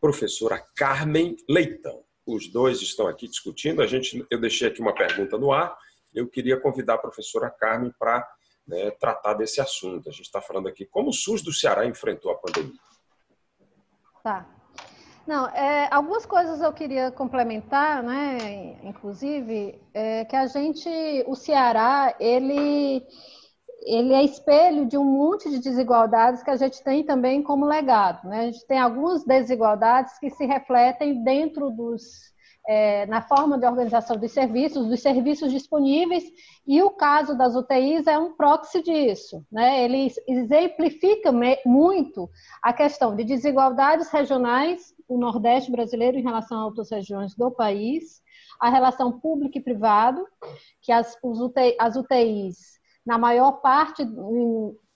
[0.05, 2.05] professora Carmen Leitão.
[2.27, 3.81] Os dois estão aqui discutindo.
[3.81, 5.75] A gente, eu deixei aqui uma pergunta no ar.
[6.13, 8.23] Eu queria convidar a professora Carmen para
[8.67, 10.07] né, tratar desse assunto.
[10.11, 12.79] A gente está falando aqui como o SUS do Ceará enfrentou a pandemia.
[14.23, 14.47] Tá.
[15.27, 18.77] Não, é, algumas coisas eu queria complementar, né?
[18.83, 20.89] Inclusive, é, que a gente,
[21.27, 23.03] o Ceará, ele
[23.85, 28.27] ele é espelho de um monte de desigualdades que a gente tem também como legado.
[28.27, 28.41] Né?
[28.41, 32.33] A gente tem algumas desigualdades que se refletem dentro dos.
[32.67, 36.25] É, na forma de organização dos serviços, dos serviços disponíveis,
[36.67, 39.45] e o caso das UTIs é um proxy disso.
[39.53, 39.85] Né?
[39.85, 41.31] Ele exemplifica
[41.67, 42.31] muito
[42.63, 48.23] a questão de desigualdades regionais, o Nordeste brasileiro em relação a outras regiões do país,
[48.61, 50.27] a relação público e privado,
[50.81, 54.07] que as, UTI, as UTIs na maior parte,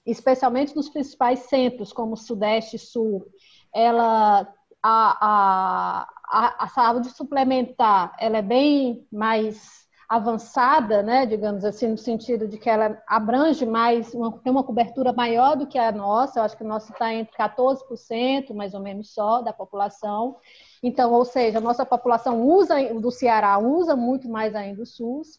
[0.07, 3.27] especialmente nos principais centros, como Sudeste e Sul,
[3.75, 11.99] ela a, a, a, saúde suplementar ela é bem mais avançada, né, digamos assim, no
[11.99, 16.39] sentido de que ela abrange mais, uma, tem uma cobertura maior do que a nossa,
[16.39, 20.37] eu acho que a nossa está entre 14%, mais ou menos só, da população.
[20.83, 25.39] Então, ou seja, a nossa população usa, do Ceará usa muito mais ainda o SUS.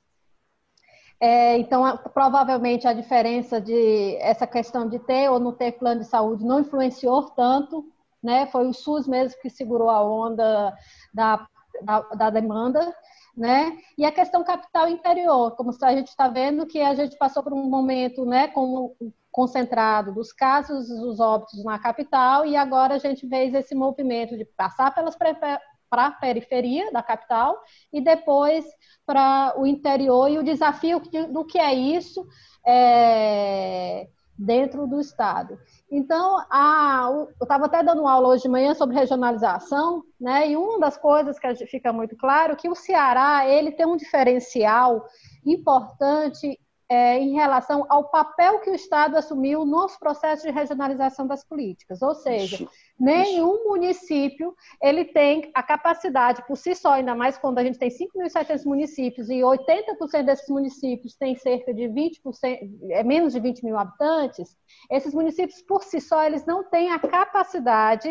[1.19, 6.07] É, então, provavelmente a diferença de essa questão de ter ou não ter plano de
[6.07, 7.91] saúde não influenciou tanto,
[8.23, 8.45] né?
[8.47, 10.73] Foi o SUS mesmo que segurou a onda
[11.13, 11.47] da,
[11.81, 12.93] da, da demanda,
[13.35, 13.77] né?
[13.97, 17.53] E a questão capital interior, como a gente está vendo que a gente passou por
[17.53, 18.95] um momento, né, com
[19.31, 24.43] concentrado dos casos dos óbitos na capital e agora a gente vê esse movimento de
[24.43, 27.59] passar pelas para a periferia da capital
[27.91, 28.65] e depois
[29.05, 32.27] para o interior e o desafio do que é isso
[32.65, 34.07] é,
[34.39, 35.59] dentro do Estado.
[35.91, 40.49] Então, a, eu estava até dando aula hoje de manhã sobre regionalização, né?
[40.49, 43.97] E uma das coisas que fica muito claro é que o Ceará ele tem um
[43.97, 45.05] diferencial
[45.45, 46.57] importante
[46.89, 52.01] é, em relação ao papel que o Estado assumiu nos processos de regionalização das políticas.
[52.01, 52.67] Ou seja,
[52.99, 57.89] nenhum município ele tem a capacidade por si só, ainda mais quando a gente tem
[57.89, 62.19] 5.700 municípios e 80% desses municípios têm cerca de 20%,
[62.89, 64.57] é menos de 20 mil habitantes,
[64.89, 68.09] esses municípios por si só eles não têm a capacidade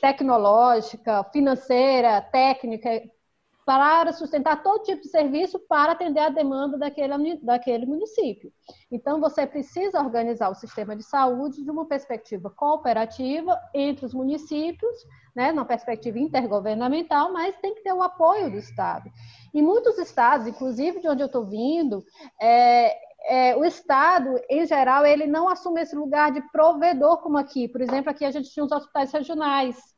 [0.00, 3.02] tecnológica, financeira, técnica
[3.64, 8.52] para sustentar todo tipo de serviço para atender a demanda daquele, daquele município.
[8.90, 14.94] Então, você precisa organizar o sistema de saúde de uma perspectiva cooperativa entre os municípios,
[15.34, 19.10] né, numa perspectiva intergovernamental, mas tem que ter o apoio do Estado.
[19.52, 22.04] E muitos estados, inclusive de onde eu estou vindo,
[22.40, 22.94] é,
[23.26, 27.66] é, o Estado, em geral, ele não assume esse lugar de provedor como aqui.
[27.66, 29.93] Por exemplo, aqui a gente tinha os hospitais regionais,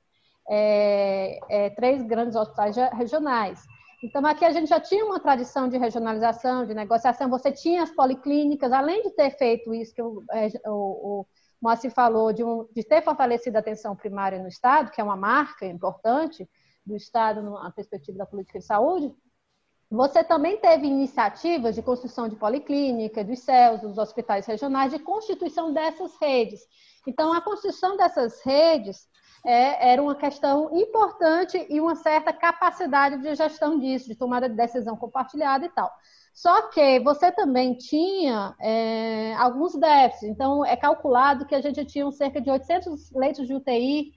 [0.49, 3.65] é, é, três grandes hospitais regionais.
[4.03, 7.31] Então, aqui a gente já tinha uma tradição de regionalização, de negociação.
[7.31, 11.27] Você tinha as policlínicas, além de ter feito isso que o, é, o, o
[11.61, 15.17] Moacir falou, de, um, de ter fortalecido a atenção primária no Estado, que é uma
[15.17, 16.49] marca importante
[16.85, 19.13] do Estado na perspectiva da política de saúde,
[19.91, 25.73] você também teve iniciativas de construção de policlínica, dos CELS, dos hospitais regionais, de constituição
[25.73, 26.61] dessas redes.
[27.07, 29.09] Então, a construção dessas redes
[29.47, 34.57] é, era uma questão importante e uma certa capacidade de gestão disso, de tomada de
[34.57, 35.89] decisão compartilhada e tal.
[36.35, 40.29] Só que você também tinha é, alguns déficits.
[40.29, 44.13] Então, é calculado que a gente tinha cerca de 800 leitos de UTI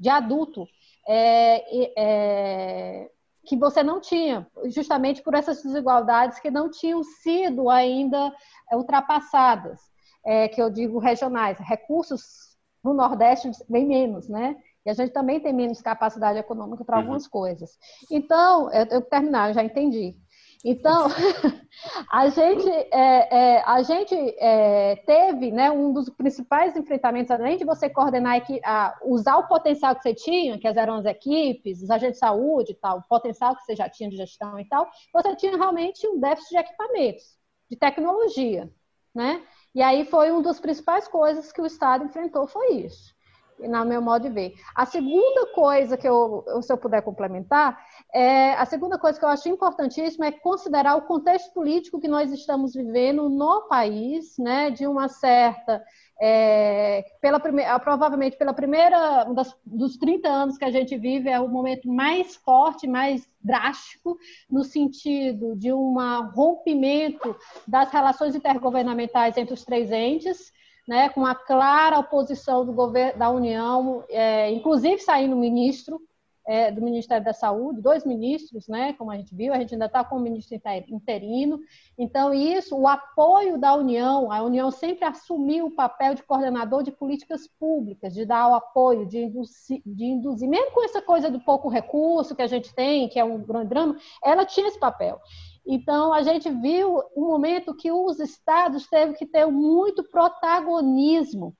[0.00, 0.66] de adulto
[1.08, 3.10] é, é,
[3.44, 8.34] que você não tinha, justamente por essas desigualdades que não tinham sido ainda
[8.72, 9.80] ultrapassadas,
[10.26, 14.56] é, que eu digo regionais, recursos no Nordeste bem menos, né?
[14.84, 17.02] E a gente também tem menos capacidade econômica para uhum.
[17.02, 17.78] algumas coisas.
[18.10, 20.16] Então, eu, eu terminar, eu já entendi.
[20.64, 21.08] Então,
[22.10, 27.64] a gente, é, é, a gente é, teve né, um dos principais enfrentamentos, além de
[27.64, 32.14] você coordenar, a, usar o potencial que você tinha, que eram as equipes, os agentes
[32.14, 35.34] de saúde e tal, o potencial que você já tinha de gestão e tal, você
[35.34, 37.24] tinha realmente um déficit de equipamentos,
[37.68, 38.70] de tecnologia,
[39.12, 39.42] né?
[39.74, 43.12] E aí foi uma das principais coisas que o Estado enfrentou, foi isso
[43.58, 44.54] no meu modo de ver.
[44.74, 47.78] A segunda coisa que eu, se eu puder complementar,
[48.12, 52.32] é, a segunda coisa que eu acho importantíssima é considerar o contexto político que nós
[52.32, 55.82] estamos vivendo no país, né, de uma certa
[56.24, 61.40] é, pela primeira, provavelmente pela primeira das, dos 30 anos que a gente vive, é
[61.40, 64.16] o momento mais forte, mais drástico,
[64.48, 65.96] no sentido de um
[66.32, 67.34] rompimento
[67.66, 70.52] das relações intergovernamentais entre os três entes,
[70.86, 76.00] né, com a clara oposição do governo da União, é, inclusive saindo ministro
[76.46, 79.86] é, do Ministério da Saúde, dois ministros, né, como a gente viu, a gente ainda
[79.86, 81.60] está com o ministro interino.
[81.96, 86.90] Então, isso, o apoio da União, a União sempre assumiu o papel de coordenador de
[86.90, 91.40] políticas públicas, de dar o apoio, de induzir, de induzir, mesmo com essa coisa do
[91.40, 95.20] pouco recurso que a gente tem, que é um grande drama, ela tinha esse papel.
[95.66, 101.56] Então, a gente viu um momento que os estados teve que ter muito protagonismo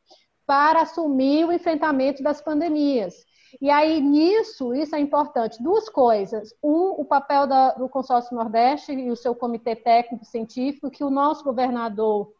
[0.46, 3.14] para assumir o enfrentamento das pandemias.
[3.60, 5.62] E aí, nisso, isso é importante.
[5.62, 6.54] Duas coisas.
[6.62, 11.10] Um, o papel da, do Consórcio Nordeste e o seu comitê técnico científico, que o
[11.10, 12.32] nosso governador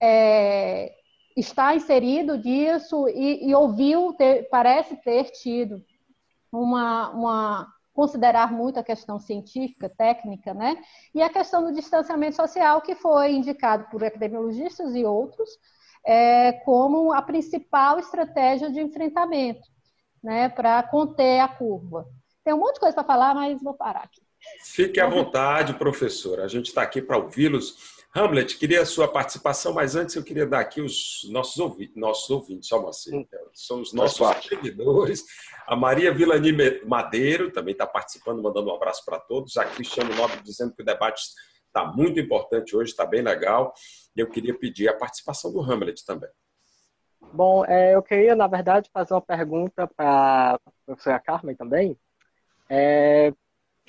[0.00, 0.94] é,
[1.36, 5.84] está inserido disso e, e ouviu, ter, parece ter tido
[6.52, 10.76] uma, uma considerar muito a questão científica, técnica, né?
[11.14, 15.50] E a questão do distanciamento social, que foi indicado por epidemiologistas e outros
[16.04, 19.68] é, como a principal estratégia de enfrentamento,
[20.22, 20.48] né?
[20.48, 22.06] Para conter a curva.
[22.44, 24.22] Tem um monte de coisa para falar, mas vou parar aqui.
[24.64, 26.44] Fique à vontade, professora.
[26.44, 27.99] A gente está aqui para ouvi-los.
[28.14, 32.28] Hamlet, queria a sua participação, mas antes eu queria dar aqui os nossos ouvintes, nossos
[32.28, 33.26] ouvintes só assim, hum.
[33.54, 35.24] são os nossos seguidores.
[35.66, 36.52] A Maria Vilani
[36.84, 39.56] Madeiro também está participando, mandando um abraço para todos.
[39.56, 41.22] A Cristiano Nobre dizendo que o debate
[41.66, 43.72] está muito importante hoje, está bem legal.
[44.16, 46.30] E eu queria pedir a participação do Hamlet também.
[47.32, 51.96] Bom, é, eu queria, na verdade, fazer uma pergunta para a professora Carmen também.
[52.68, 53.32] É,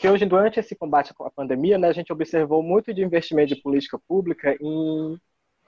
[0.02, 3.62] que hoje, durante esse combate à pandemia, né, a gente observou muito de investimento de
[3.62, 5.16] política pública em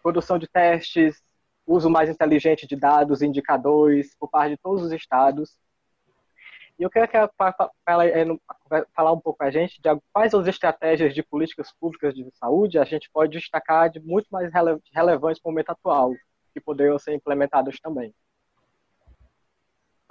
[0.02, 1.22] produção de testes,
[1.68, 5.56] uso mais inteligente de dados indicadores por parte de todos os estados.
[6.80, 7.30] E eu queria que ela
[8.96, 12.80] falar um pouco com a gente de quais as estratégias de políticas públicas de saúde
[12.80, 16.12] a gente pode destacar de muito mais relevantes para o momento atual,
[16.52, 18.12] que poderiam ser implementadas também.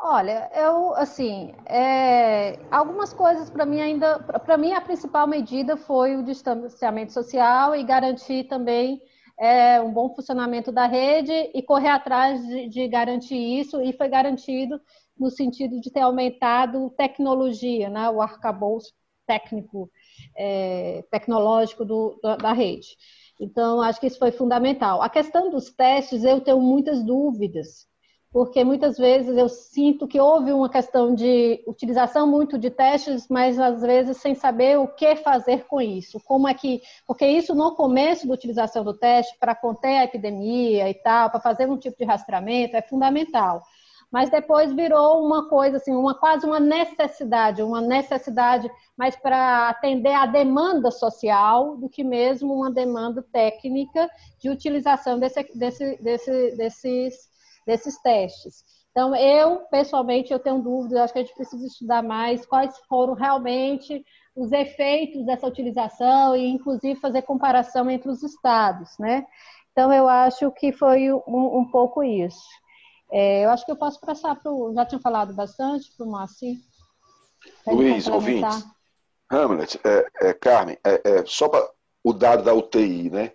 [0.04, 6.16] Olha, eu assim, é, algumas coisas para mim ainda, para mim a principal medida foi
[6.16, 9.00] o distanciamento social e garantir também
[9.38, 14.08] é, um bom funcionamento da rede e correr atrás de, de, garantir isso e foi
[14.08, 14.80] garantido
[15.16, 18.92] no sentido de ter aumentado tecnologia, né, o arcabouço
[19.24, 19.88] técnico,
[20.36, 22.88] é, tecnológico do, da, da rede.
[23.40, 25.00] Então, acho que isso foi fundamental.
[25.00, 27.86] A questão dos testes, eu tenho muitas dúvidas
[28.32, 33.58] porque muitas vezes eu sinto que houve uma questão de utilização muito de testes, mas
[33.58, 36.18] às vezes sem saber o que fazer com isso.
[36.24, 40.88] Como é que, porque isso no começo da utilização do teste para conter a epidemia
[40.88, 43.62] e tal, para fazer um tipo de rastreamento é fundamental.
[44.10, 50.12] Mas depois virou uma coisa assim, uma quase uma necessidade, uma necessidade mais para atender
[50.12, 57.31] a demanda social do que mesmo uma demanda técnica de utilização desse, desse, desse, desses
[57.66, 58.64] desses testes.
[58.90, 63.14] Então, eu, pessoalmente, eu tenho dúvidas, acho que a gente precisa estudar mais quais foram
[63.14, 64.04] realmente
[64.36, 69.24] os efeitos dessa utilização e, inclusive, fazer comparação entre os estados, né?
[69.72, 72.46] Então, eu acho que foi um, um pouco isso.
[73.10, 74.74] É, eu acho que eu posso passar para o...
[74.74, 76.56] Já tinha falado bastante para o Moacir?
[77.66, 78.46] Luiz, ouvinte,
[79.30, 81.66] Hamlet, é, é, Carmen, é, é só para
[82.04, 83.32] o dado da UTI, né?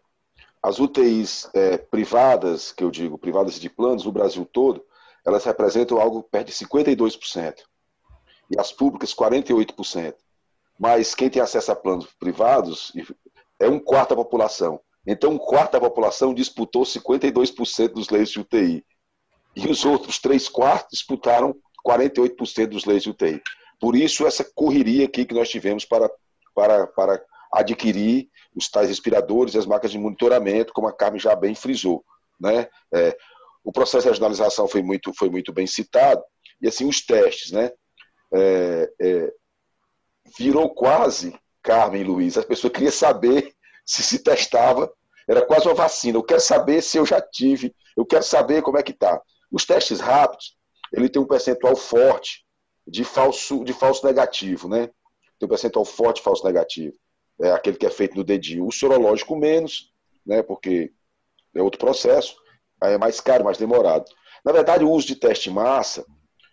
[0.68, 4.84] As UTIs é, privadas, que eu digo, privadas de planos no Brasil todo,
[5.26, 7.56] elas representam algo perto de 52%.
[8.52, 10.16] E as públicas, 48%.
[10.78, 12.92] Mas quem tem acesso a planos privados
[13.58, 14.82] é um quarto da população.
[15.06, 18.86] Então, um quarto da população disputou 52% dos leitos de UTI.
[19.56, 21.56] E os outros três quartos disputaram
[21.88, 23.42] 48% dos leitos de UTI.
[23.80, 26.12] Por isso, essa correria aqui que nós tivemos para,
[26.54, 31.36] para, para adquirir os tais respiradores e as máquinas de monitoramento, como a Carmen já
[31.36, 32.04] bem frisou.
[32.40, 32.68] Né?
[32.92, 33.16] É,
[33.64, 36.24] o processo de regionalização foi muito, foi muito bem citado,
[36.60, 37.72] e assim, os testes, né?
[38.34, 39.34] É, é,
[40.38, 42.38] virou quase, Carmen e Luiz.
[42.38, 43.54] As pessoas queriam saber
[43.86, 44.92] se se testava.
[45.30, 46.18] Era quase uma vacina.
[46.18, 47.76] Eu quero saber se eu já tive.
[47.96, 49.22] Eu quero saber como é que está.
[49.52, 50.58] Os testes rápidos,
[50.92, 52.46] ele tem um percentual forte
[52.88, 54.90] de falso, de falso negativo, né?
[55.38, 56.96] Tem um percentual forte de falso negativo.
[57.42, 58.66] É aquele que é feito no dedinho.
[58.66, 59.94] O sorológico menos,
[60.26, 60.42] né?
[60.42, 60.92] Porque
[61.56, 62.36] é outro processo.
[62.82, 64.06] Aí é mais caro, mais demorado.
[64.44, 66.06] Na verdade, o uso de teste massa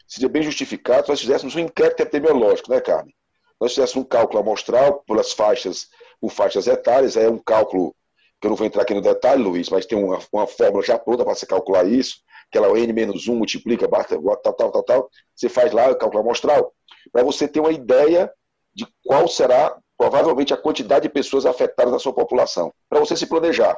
[0.06, 3.14] seria bem justificado se nós fizéssemos um inquérito epidemiológico, né, Carmen?
[3.60, 5.88] Nós fizéssemos um cálculo amostral pelas faixas,
[6.20, 7.94] por faixas etárias, é um cálculo
[8.40, 10.98] que eu não vou entrar aqui no detalhe, Luiz, mas tem uma, uma fórmula já
[10.98, 12.16] pronta para você calcular isso,
[12.50, 15.10] que ela é o N menos 1, multiplica, tal, tal, tal, tal.
[15.34, 16.74] Você faz lá o cálculo amostral,
[17.10, 18.30] para você ter uma ideia
[18.74, 19.78] de qual será
[20.10, 23.74] provavelmente a quantidade de pessoas afetadas na sua população, para você se planejar.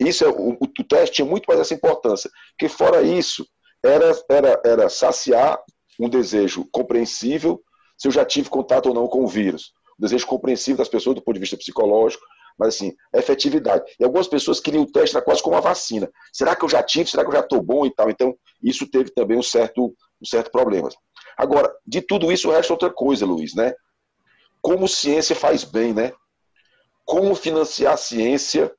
[0.00, 3.46] Isso é, o, o, teste tinha muito mais essa importância, porque fora isso,
[3.84, 5.62] era, era, era saciar
[6.00, 7.62] um desejo compreensível
[7.98, 9.72] se eu já tive contato ou não com o vírus.
[9.98, 12.24] Um desejo compreensível das pessoas do ponto de vista psicológico,
[12.58, 13.84] mas assim, a efetividade.
[14.00, 16.10] E algumas pessoas queriam o teste quase como uma vacina.
[16.32, 17.10] Será que eu já tive?
[17.10, 18.08] Será que eu já estou bom e tal?
[18.08, 20.88] Então, isso teve também um certo, um certo problema.
[21.36, 23.74] Agora, de tudo isso resta outra coisa, Luiz, né?
[24.64, 26.10] Como ciência faz bem, né?
[27.04, 28.74] Como financiar a ciência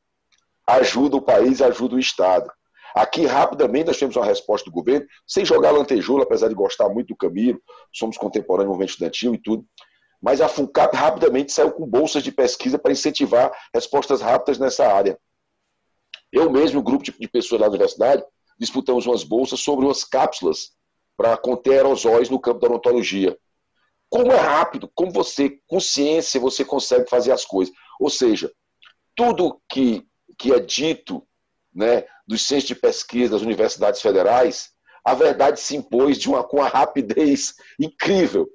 [0.65, 2.51] ajuda o país, ajuda o Estado.
[2.95, 7.09] Aqui, rapidamente, nós tivemos uma resposta do governo, sem jogar lantejoula, apesar de gostar muito
[7.09, 7.61] do Camilo,
[7.93, 9.63] somos contemporâneos do movimento estudantil e tudo.
[10.19, 15.19] Mas a FUNCAP rapidamente saiu com bolsas de pesquisa para incentivar respostas rápidas nessa área.
[16.31, 18.23] Eu mesmo, um grupo de pessoas da universidade,
[18.57, 20.71] disputamos umas bolsas sobre umas cápsulas
[21.15, 23.37] para conter aerosóis no campo da odontologia.
[24.09, 27.73] Como é rápido, como você, com ciência, você consegue fazer as coisas.
[27.99, 28.51] Ou seja,
[29.15, 31.25] tudo que que é dito
[31.73, 34.71] né, dos centros de pesquisa das universidades federais,
[35.03, 38.49] a verdade se impôs de uma, com uma rapidez incrível.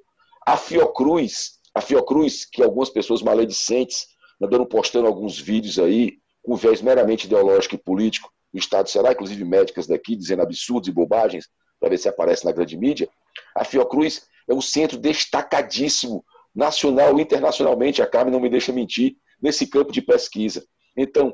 [0.45, 4.07] A Fiocruz, a Fiocruz, que algumas pessoas maledicentes
[4.41, 9.45] andando postando alguns vídeos aí, com viés meramente ideológico e político do Estado será, inclusive
[9.45, 11.47] médicas daqui, dizendo absurdos e bobagens,
[11.79, 13.07] para ver se aparece na grande mídia.
[13.55, 16.23] A Fiocruz é um centro destacadíssimo,
[16.53, 20.65] nacional e internacionalmente, a Carmen não me deixa mentir, nesse campo de pesquisa.
[20.95, 21.33] Então,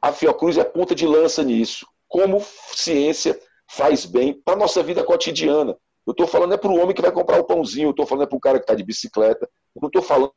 [0.00, 1.86] a Fiocruz é ponta de lança nisso.
[2.08, 3.38] Como ciência
[3.70, 5.76] faz bem para a nossa vida cotidiana.
[6.06, 8.24] Eu estou falando é para o homem que vai comprar o pãozinho, eu estou falando
[8.24, 10.32] é para o cara que está de bicicleta, eu não estou falando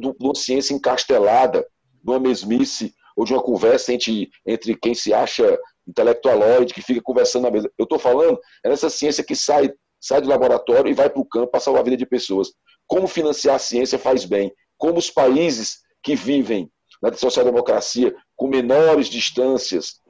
[0.00, 1.66] de uma ciência encastelada,
[2.02, 7.02] de uma mesmice ou de uma conversa entre, entre quem se acha intelectualoide, que fica
[7.02, 7.70] conversando na mesa.
[7.78, 9.70] Eu estou falando é nessa ciência que sai,
[10.02, 12.52] sai do laboratório e vai para o campo para salvar a vida de pessoas.
[12.88, 14.52] Como financiar a ciência faz bem.
[14.76, 16.68] Como os países que vivem
[17.00, 20.00] na social-democracia com menores distâncias,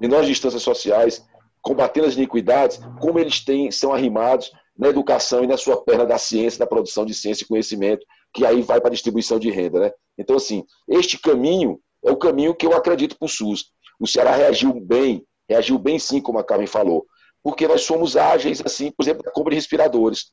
[0.00, 1.22] menores distâncias sociais,
[1.60, 6.16] combatendo as iniquidades, como eles têm, são arrimados na educação e na sua perna da
[6.16, 9.80] ciência, da produção de ciência e conhecimento, que aí vai para a distribuição de renda.
[9.80, 9.92] Né?
[10.18, 13.66] Então, assim, este caminho é o caminho que eu acredito para o SUS.
[14.00, 17.06] O Ceará reagiu bem, reagiu bem sim, como a Carmen falou,
[17.42, 20.32] porque nós somos ágeis, assim, por exemplo, da compra de respiradores.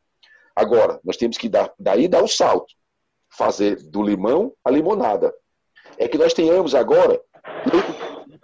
[0.56, 2.74] Agora, nós temos que dar, daí dar o salto,
[3.30, 5.34] fazer do limão a limonada.
[5.98, 7.20] É que nós tenhamos agora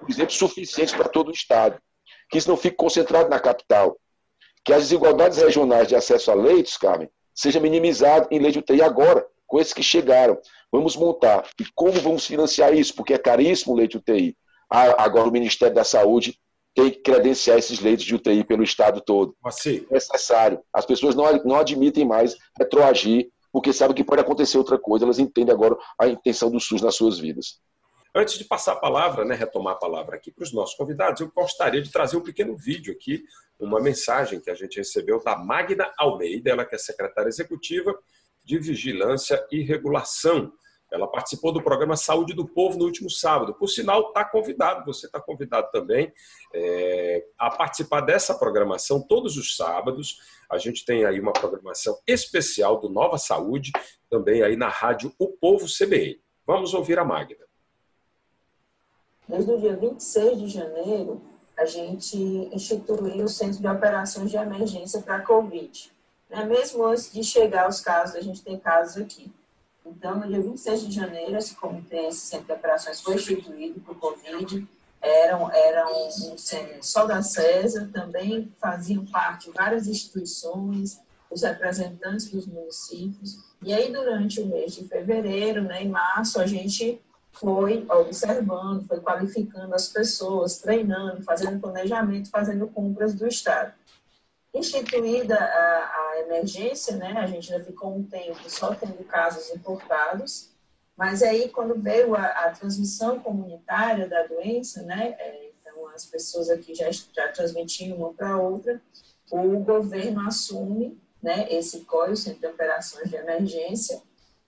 [0.06, 1.80] por exemplo, suficientes para todo o Estado.
[2.30, 3.98] Que isso não fique concentrado na capital.
[4.64, 8.82] Que as desigualdades regionais de acesso a leitos, Carmen, seja minimizado em lei de UTI
[8.82, 10.38] agora, com esses que chegaram.
[10.72, 11.48] Vamos montar.
[11.60, 12.96] E como vamos financiar isso?
[12.96, 14.38] Porque é caríssimo o leite UTI.
[14.70, 16.40] Ah, agora o Ministério da Saúde
[16.76, 19.36] tem que credenciar esses leitos de UTI pelo Estado todo.
[19.44, 19.88] Assim.
[19.90, 20.60] É necessário.
[20.74, 25.06] As pessoas não, não admitem mais retroagir, porque sabem que pode acontecer outra coisa.
[25.06, 27.62] Elas entendem agora a intenção do SUS nas suas vidas.
[28.14, 31.32] Antes de passar a palavra, né, retomar a palavra aqui para os nossos convidados, eu
[31.34, 33.24] gostaria de trazer um pequeno vídeo aqui,
[33.60, 37.98] uma mensagem que a gente recebeu da Magna Almeida, ela que é secretária executiva
[38.44, 40.52] de Vigilância e Regulação.
[40.92, 43.54] Ela participou do programa Saúde do Povo no último sábado.
[43.54, 46.14] Por sinal, está convidado, você está convidado também
[46.54, 50.20] é, a participar dessa programação todos os sábados.
[50.50, 53.72] A gente tem aí uma programação especial do Nova Saúde,
[54.10, 56.22] também aí na rádio O Povo CBN.
[56.46, 57.46] Vamos ouvir a Magna.
[59.28, 61.22] Desde o dia 26 de janeiro,
[61.58, 62.18] a gente
[62.54, 65.92] instituiu o Centro de Operações de Emergência para a Covid.
[66.30, 66.46] Né?
[66.46, 69.32] Mesmo antes de chegar os casos, a gente tem casos aqui.
[69.86, 73.94] Então, no dia 26 de janeiro, esse comitê, esse Centro de Operações foi instituído para
[73.94, 74.68] o Covid.
[75.02, 82.32] Era, era um, um centro só da CESA, também faziam parte várias instituições, os representantes
[82.32, 83.38] dos municípios.
[83.62, 87.00] E aí, durante o mês de fevereiro, né, em março, a gente
[87.32, 93.74] foi observando, foi qualificando as pessoas, treinando, fazendo planejamento, fazendo compras do Estado.
[94.56, 100.50] Instituída a, a emergência, né, a gente já ficou um tempo só tendo casos importados,
[100.96, 106.50] Mas aí, quando veio a, a transmissão comunitária da doença, né, é, então as pessoas
[106.50, 108.82] aqui já, já transmitiam uma para outra,
[109.30, 114.02] o governo assume né, esse COI, Centro de Operações de Emergência,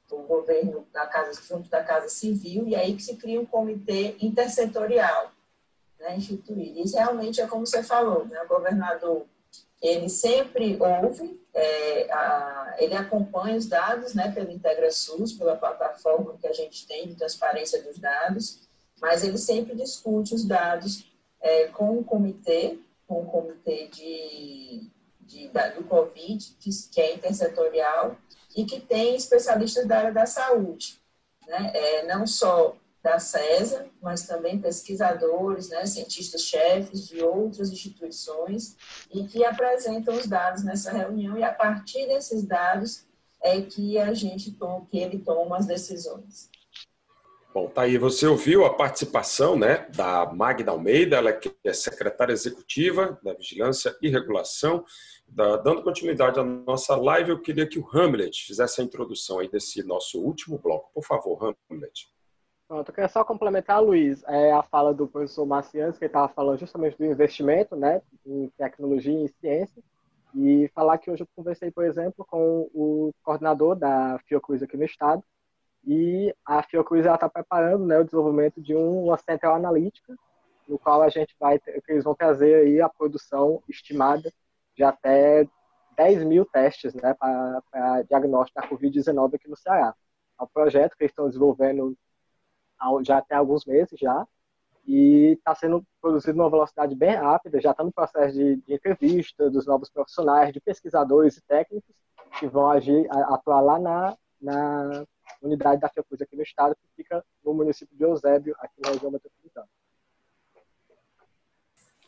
[0.09, 4.15] o governo da Casa, junto da Casa Civil, e aí que se cria um comitê
[4.21, 5.33] intersetorial
[5.99, 6.79] né, instituído.
[6.79, 9.25] Isso realmente é como você falou, né, o governador
[9.81, 16.47] ele sempre ouve, é, a, ele acompanha os dados né, pelo IntegraSUS, pela plataforma que
[16.47, 18.67] a gente tem de transparência dos dados,
[18.99, 21.05] mas ele sempre discute os dados
[21.39, 24.89] é, com o comitê, com o comitê de,
[25.21, 28.17] de, da, do Covid, que, que, é intersetorial,
[28.55, 30.99] e que tem especialistas da área da saúde.
[31.47, 31.71] Né?
[31.75, 32.75] É, não só
[33.07, 38.75] da CESA, mas também pesquisadores, né, cientistas-chefes de outras instituições
[39.13, 43.05] e que apresentam os dados nessa reunião e a partir desses dados
[43.41, 46.49] é que a gente toma, que ele toma as decisões.
[47.53, 52.33] Bom, tá aí, você ouviu a participação né, da Magda Almeida, ela que é secretária
[52.33, 54.83] executiva da Vigilância e Regulação.
[55.25, 59.49] Da, dando continuidade à nossa live, eu queria que o Hamlet fizesse a introdução aí
[59.49, 60.91] desse nosso último bloco.
[60.93, 62.16] Por favor, Hamlet.
[62.67, 66.59] Pronto, eu queria só complementar, Luiz, é, a fala do professor Marcianes, que estava falando
[66.59, 69.81] justamente do investimento né, em tecnologia e em ciência,
[70.35, 74.83] e falar que hoje eu conversei, por exemplo, com o coordenador da Fiocruz aqui no
[74.83, 75.23] estado,
[75.85, 80.13] e a Fiocruz está preparando né, o desenvolvimento de uma central analítica,
[80.67, 84.29] no qual a gente vai, que eles vão trazer aí a produção estimada
[84.75, 85.47] de até
[85.95, 89.95] 10 mil testes né, para diagnóstico da Covid-19 aqui no Ceará.
[90.37, 91.97] É um projeto que eles estão desenvolvendo
[93.03, 94.27] já tem alguns meses já,
[94.87, 99.49] e está sendo produzido numa velocidade bem rápida, já está no processo de, de, entrevista
[99.49, 101.93] dos novos profissionais, de pesquisadores e técnicos
[102.39, 105.05] que vão agir, atuar lá na, na
[105.41, 109.11] unidade da Fiocruz aqui no estado, que fica no município de Eusébio, aqui na região
[109.11, 109.67] metropolitana.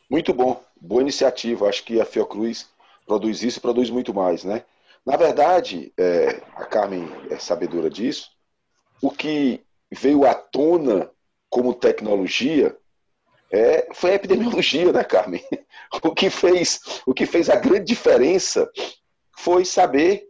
[0.08, 1.68] Muito bom, boa iniciativa.
[1.68, 2.68] Acho que a Fiocruz
[3.06, 4.64] produz isso e produz muito mais, né?
[5.04, 8.30] Na verdade, é, a Carmen é sabedora disso,
[9.02, 11.10] o que veio à tona
[11.48, 12.76] como tecnologia
[13.52, 15.42] é, foi a epidemiologia, né, Carmen?
[16.04, 18.70] O que fez, o que fez a grande diferença
[19.36, 20.28] foi saber,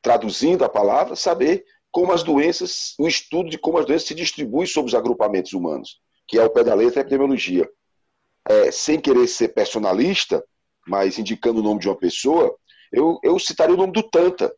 [0.00, 1.62] traduzindo a palavra, saber
[1.92, 6.00] como as doenças, o estudo de como as doenças se distribuem sobre os agrupamentos humanos,
[6.26, 7.68] que é o pé da letra a epidemiologia.
[8.48, 10.42] É, sem querer ser personalista,
[10.86, 12.56] mas indicando o nome de uma pessoa,
[12.90, 14.50] eu, eu citaria o nome do Tanta.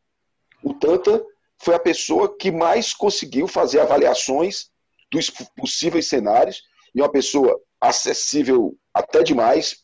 [0.62, 1.24] O Tanta
[1.62, 4.70] foi a pessoa que mais conseguiu fazer avaliações
[5.12, 6.62] dos possíveis cenários
[6.94, 9.76] e uma pessoa acessível até demais,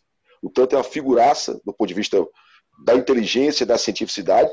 [0.42, 2.24] o tanto é uma figuraça do ponto de vista
[2.84, 4.50] da inteligência, da cientificidade.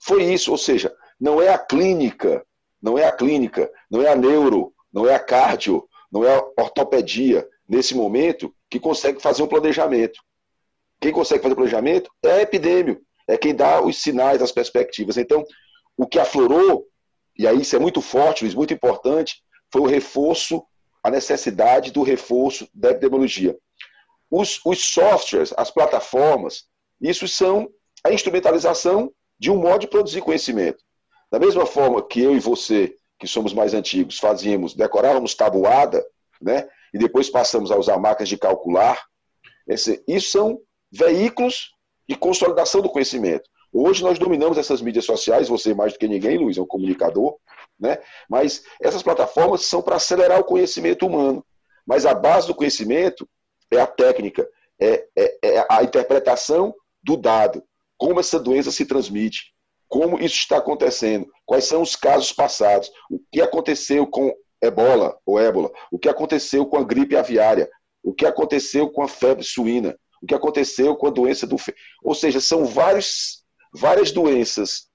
[0.00, 2.44] Foi isso, ou seja, não é a clínica,
[2.82, 6.62] não é a clínica, não é a neuro, não é a cardio, não é a
[6.62, 10.20] ortopedia nesse momento que consegue fazer um planejamento.
[11.00, 15.16] Quem consegue fazer planejamento é a epidêmio, é quem dá os sinais, as perspectivas.
[15.16, 15.44] Então,
[15.96, 16.86] o que aflorou,
[17.38, 19.42] e aí isso é muito forte, Luiz, muito importante,
[19.72, 20.64] foi o reforço,
[21.02, 23.56] a necessidade do reforço da epidemiologia.
[24.30, 26.64] Os, os softwares, as plataformas,
[27.00, 27.68] isso são
[28.04, 30.82] a instrumentalização de um modo de produzir conhecimento.
[31.30, 36.04] Da mesma forma que eu e você, que somos mais antigos, fazíamos, decorávamos tabuada,
[36.40, 36.68] né?
[36.92, 39.04] E depois passamos a usar máquinas de calcular.
[39.66, 40.60] Esse, isso são
[40.92, 41.72] veículos
[42.08, 43.48] de consolidação do conhecimento.
[43.76, 47.36] Hoje nós dominamos essas mídias sociais, você mais do que ninguém, Luiz, é um comunicador,
[47.78, 47.98] né?
[48.30, 51.44] Mas essas plataformas são para acelerar o conhecimento humano.
[51.84, 53.28] Mas a base do conhecimento
[53.72, 54.48] é a técnica,
[54.80, 56.72] é, é, é a interpretação
[57.02, 57.64] do dado,
[57.98, 59.52] como essa doença se transmite,
[59.88, 65.38] como isso está acontecendo, quais são os casos passados, o que aconteceu com ebola ou
[65.38, 67.68] ébola, o que aconteceu com a gripe aviária,
[68.04, 71.56] o que aconteceu com a febre suína, o que aconteceu com a doença do.
[72.04, 73.43] Ou seja, são vários
[73.74, 74.88] várias doenças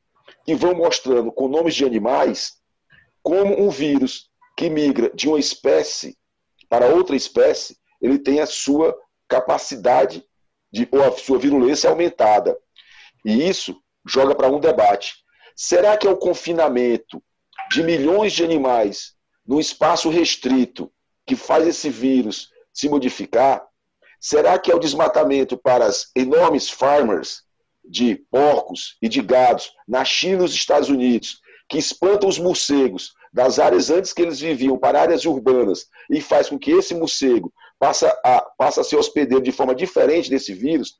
[0.45, 2.53] que vão mostrando com nomes de animais
[3.21, 6.17] como um vírus que migra de uma espécie
[6.69, 8.95] para outra espécie, ele tem a sua
[9.27, 10.23] capacidade
[10.71, 12.57] de, ou a sua virulência aumentada.
[13.25, 13.75] E isso
[14.05, 15.15] joga para um debate.
[15.55, 17.21] Será que é o confinamento
[17.71, 19.15] de milhões de animais
[19.45, 20.91] num espaço restrito
[21.25, 23.65] que faz esse vírus se modificar?
[24.19, 27.43] Será que é o desmatamento para as enormes farmers
[27.89, 33.13] de porcos e de gados na China e nos Estados Unidos, que espantam os morcegos
[33.33, 37.51] das áreas antes que eles viviam para áreas urbanas e faz com que esse morcego
[37.79, 40.95] passe a, passe a ser hospedeiro de forma diferente desse vírus,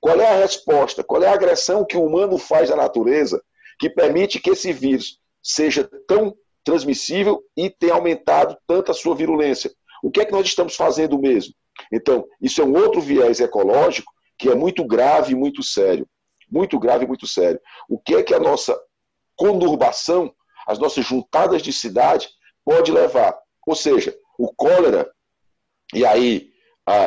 [0.00, 1.04] qual é a resposta?
[1.04, 3.42] Qual é a agressão que o humano faz à natureza
[3.78, 6.34] que permite que esse vírus seja tão
[6.64, 9.72] transmissível e tem aumentado tanto a sua virulência.
[10.02, 11.54] O que é que nós estamos fazendo mesmo?
[11.92, 16.06] Então, isso é um outro viés ecológico que é muito grave e muito sério.
[16.52, 17.58] Muito grave muito sério.
[17.88, 18.78] O que é que a nossa
[19.34, 20.34] conurbação,
[20.66, 22.28] as nossas juntadas de cidade,
[22.62, 23.36] pode levar?
[23.66, 25.10] Ou seja, o cólera,
[25.94, 26.50] e aí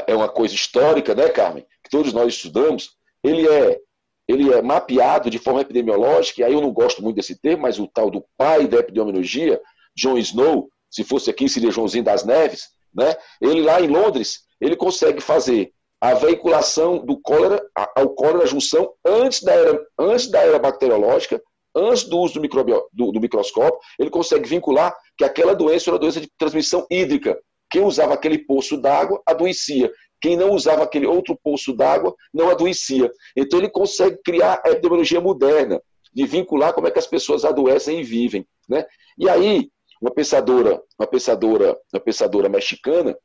[0.07, 1.65] é uma coisa histórica, né, Carmen?
[1.83, 3.79] Que todos nós estudamos, ele é
[4.27, 7.77] ele é mapeado de forma epidemiológica, e aí eu não gosto muito desse termo, mas
[7.77, 9.61] o tal do pai da epidemiologia,
[9.95, 13.15] John Snow, se fosse aqui seria Joãozinho das Neves, né?
[13.39, 15.74] Ele lá em Londres, ele consegue fazer
[16.05, 21.41] a veiculação do cólera, ao cólera junção antes da era, antes da era bacteriológica,
[21.75, 22.47] antes do uso do,
[22.93, 27.39] do, do microscópio, ele consegue vincular que aquela doença era doença de transmissão hídrica.
[27.71, 29.91] Quem usava aquele poço d'água adoecia.
[30.21, 33.11] Quem não usava aquele outro poço d'água não adoecia.
[33.35, 35.81] Então ele consegue criar a epidemiologia moderna,
[36.13, 38.47] de vincular como é que as pessoas adoecem e vivem.
[38.69, 38.85] Né?
[39.17, 43.17] E aí, uma pensadora, uma pensadora, uma pensadora mexicana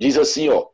[0.00, 0.66] diz assim, ó,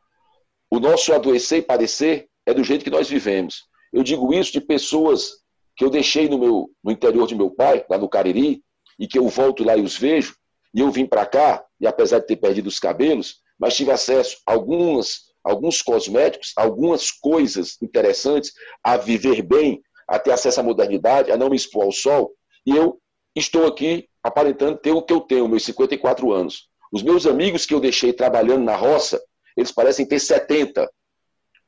[0.71, 3.63] o nosso adoecer e padecer é do jeito que nós vivemos.
[3.91, 5.31] Eu digo isso de pessoas
[5.75, 8.61] que eu deixei no, meu, no interior de meu pai, lá no Cariri,
[8.99, 10.35] e que eu volto lá e os vejo,
[10.73, 14.37] e eu vim para cá, e apesar de ter perdido os cabelos, mas tive acesso
[14.45, 18.53] a algumas alguns cosméticos, algumas coisas interessantes,
[18.83, 22.33] a viver bem, a ter acesso à modernidade, a não me expor ao sol.
[22.65, 22.99] E eu
[23.35, 26.67] estou aqui aparentando ter o que eu tenho, meus 54 anos.
[26.91, 29.21] Os meus amigos que eu deixei trabalhando na roça,
[29.59, 30.89] eles parecem ter 70.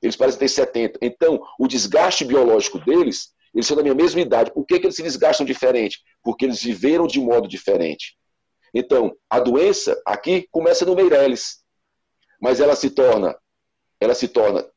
[0.01, 0.99] Eles parecem ter 70.
[1.01, 4.51] Então, o desgaste biológico deles, eles são da minha mesma idade.
[4.51, 5.99] Por que, que eles se desgastam diferente?
[6.23, 8.17] Porque eles viveram de modo diferente.
[8.73, 11.57] Então, a doença aqui começa no Meireles,
[12.41, 13.37] mas ela se torna
[13.99, 14.67] ela se torna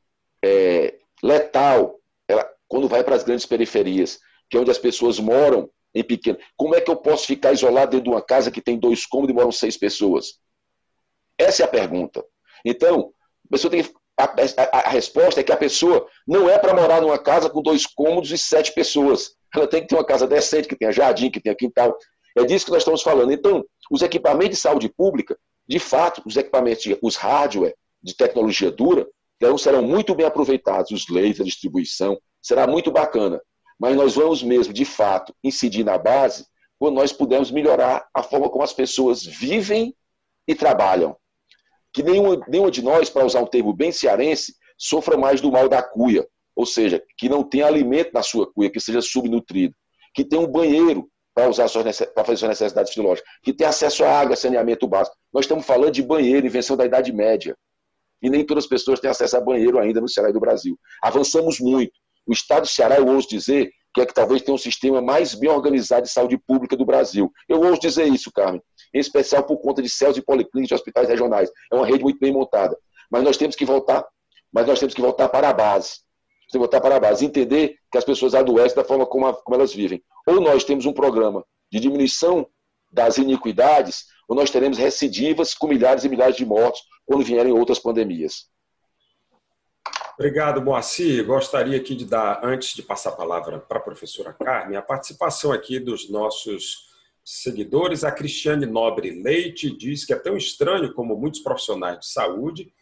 [0.45, 1.99] é, letal
[2.29, 6.39] ela, quando vai para as grandes periferias, que é onde as pessoas moram em pequeno.
[6.57, 9.33] Como é que eu posso ficar isolado dentro de uma casa que tem dois cômodos
[9.33, 10.39] e moram seis pessoas?
[11.39, 12.23] Essa é a pergunta.
[12.65, 13.13] Então,
[13.47, 13.85] a, pessoa tem,
[14.19, 17.63] a, a, a resposta é que a pessoa não é para morar numa casa com
[17.63, 19.37] dois cômodos e sete pessoas.
[19.55, 21.97] Ela tem que ter uma casa decente, que tenha jardim, que tenha quintal.
[22.37, 23.33] É disso que nós estamos falando.
[23.33, 29.09] Então, os equipamentos de saúde pública, de fato, os equipamentos, os hardware, de tecnologia dura,
[29.37, 33.41] então serão muito bem aproveitados os leis, a distribuição, será muito bacana.
[33.79, 36.47] Mas nós vamos mesmo, de fato, incidir na base
[36.79, 39.95] quando nós pudermos melhorar a forma como as pessoas vivem
[40.47, 41.17] e trabalham.
[41.95, 45.69] Que nenhuma, nenhuma de nós, para usar um termo bem cearense, sofra mais do mal
[45.69, 49.75] da cuia, ou seja, que não tenha alimento na sua cuia, que seja subnutrido,
[50.13, 51.69] que tenha um banheiro para usar
[52.15, 55.17] para fazer suas necessidades fisiológicas, que tenha acesso à água, saneamento básico.
[55.33, 57.57] Nós estamos falando de banheiro, invenção da Idade Média
[58.23, 60.79] e nem todas as pessoas têm acesso a banheiro ainda no Ceará e do Brasil.
[61.03, 61.93] Avançamos muito.
[62.27, 65.35] O Estado do Ceará, eu ouso dizer, que é que talvez tenha um sistema mais
[65.35, 67.33] bem organizado de saúde pública do Brasil.
[67.49, 68.61] Eu ouso dizer isso, Carmen,
[68.93, 71.49] em especial por conta de céus e policlínicas de hospitais regionais.
[71.73, 72.77] É uma rede muito bem montada.
[73.09, 74.05] Mas nós temos que voltar,
[74.53, 76.01] mas nós temos que voltar para a base.
[76.41, 79.35] Temos que voltar para a base, entender que as pessoas adoecem da forma como, a,
[79.35, 80.03] como elas vivem.
[80.27, 82.47] Ou nós temos um programa de diminuição
[82.93, 87.79] das iniquidades, ou nós teremos recidivas com milhares e milhares de mortos quando vierem outras
[87.79, 88.49] pandemias.
[90.17, 91.27] Obrigado, Moacir.
[91.27, 95.51] Gostaria aqui de dar, antes de passar a palavra para a professora Carmen, a participação
[95.51, 96.89] aqui dos nossos
[97.25, 98.05] seguidores.
[98.05, 102.73] A Cristiane Nobre Leite diz que é tão estranho como muitos profissionais de saúde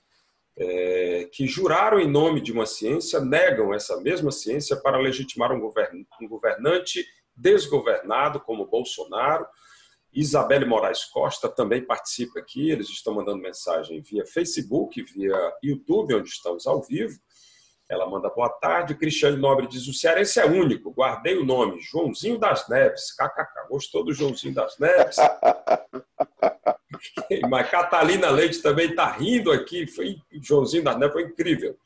[0.58, 5.60] é, que juraram em nome de uma ciência negam essa mesma ciência para legitimar um,
[5.60, 9.46] govern governante desgovernado como Bolsonaro
[10.12, 16.28] Isabelle Moraes Costa também participa aqui, eles estão mandando mensagem via Facebook, via YouTube, onde
[16.28, 17.18] estamos ao vivo.
[17.88, 18.94] Ela manda boa tarde.
[18.94, 23.14] Cristiane Nobre diz: o cearense é único, guardei o nome, Joãozinho das Neves.
[23.14, 25.16] KKK, gostou do Joãozinho das Neves?
[27.48, 29.86] Mas Catalina Leite também está rindo aqui.
[29.86, 31.76] Foi, Joãozinho das Neves foi incrível.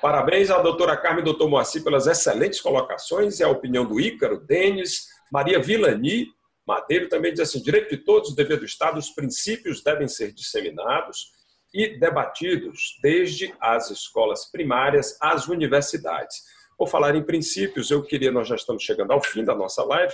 [0.00, 4.38] Parabéns à doutora Carmen e doutor Moacir pelas excelentes colocações e a opinião do Ícaro,
[4.38, 6.28] Denis, Maria Vilani
[6.66, 11.32] Madeiro também diz assim: direito de todos, dever do Estado, os princípios devem ser disseminados
[11.72, 16.36] e debatidos desde as escolas primárias às universidades.
[16.76, 20.12] Por falar em princípios, eu queria, nós já estamos chegando ao fim da nossa live,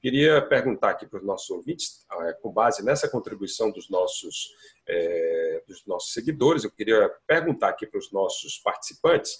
[0.00, 4.48] queria perguntar aqui para os nossos ouvintes, eh, com base nessa contribuição dos nossos,
[4.86, 9.38] é, dos nossos seguidores, eu queria perguntar aqui para os nossos participantes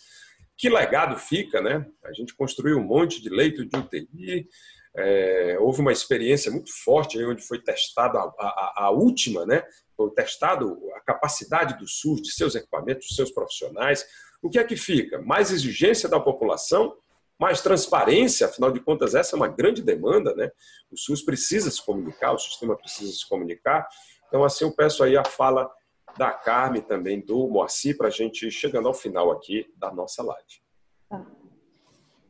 [0.57, 1.85] que legado fica, né?
[2.05, 4.49] A gente construiu um monte de leito de UTI,
[4.95, 9.63] é, houve uma experiência muito forte aí, onde foi testada a, a, última, né?
[9.97, 14.05] Foi testado a capacidade do SUS, de seus equipamentos, de seus profissionais.
[14.43, 15.21] O que é que fica?
[15.23, 16.95] Mais exigência da população,
[17.39, 20.51] mais transparência, afinal de contas, essa é uma grande demanda, né?
[20.91, 23.89] O SUS precisa se comunicar, o sistema precisa se comunicar.
[24.29, 25.71] Então, assim, eu peço aí a fala
[26.19, 30.63] da Carme também, do Moacir, para a gente chegando ao final aqui da nossa live.
[31.09, 31.25] Tá.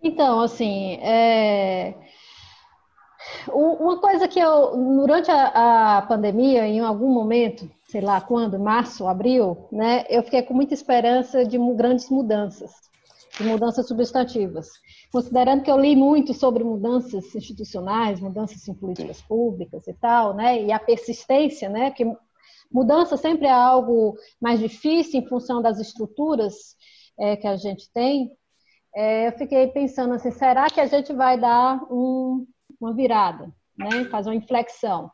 [0.02, 1.94] Então, assim, é...
[3.48, 9.06] uma coisa que eu, durante a, a, pandemia, em algum momento, sei lá quando, março,
[9.06, 12.70] abril, né, eu fiquei com muita esperança de grandes mudanças,
[13.38, 14.68] de mudanças substantivas.
[15.10, 20.62] Considerando que eu li muito sobre mudanças institucionais, mudanças em políticas públicas e tal, né,
[20.62, 22.04] e a persistência, né, que
[22.70, 26.76] mudança sempre é algo mais difícil em função das estruturas
[27.18, 28.30] é, que a gente tem,
[28.94, 32.46] é, eu fiquei pensando assim, será que a gente vai dar um,
[32.84, 34.04] uma virada, né?
[34.10, 35.10] fazer uma inflexão?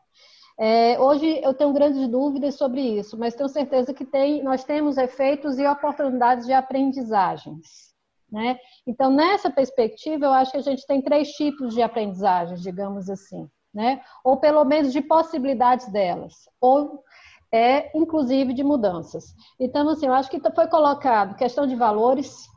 [0.59, 4.97] É, hoje eu tenho grandes dúvidas sobre isso, mas tenho certeza que tem, nós temos
[4.97, 7.89] efeitos e oportunidades de aprendizagens.
[8.29, 8.59] Né?
[8.85, 13.49] Então, nessa perspectiva, eu acho que a gente tem três tipos de aprendizagens, digamos assim,
[13.73, 14.01] né?
[14.23, 17.03] ou pelo menos de possibilidades delas, ou
[17.51, 19.33] é, inclusive, de mudanças.
[19.59, 22.47] Então, assim, eu acho que foi colocado questão de valores,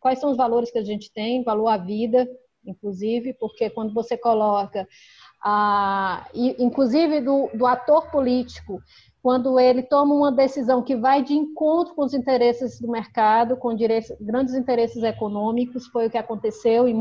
[0.00, 2.26] quais são os valores que a gente tem, valor à vida,
[2.66, 4.86] inclusive, porque quando você coloca,
[5.42, 8.80] a, inclusive do, do ator político,
[9.22, 13.74] quando ele toma uma decisão que vai de encontro com os interesses do mercado, com
[14.20, 16.94] grandes interesses econômicos, foi o que aconteceu em,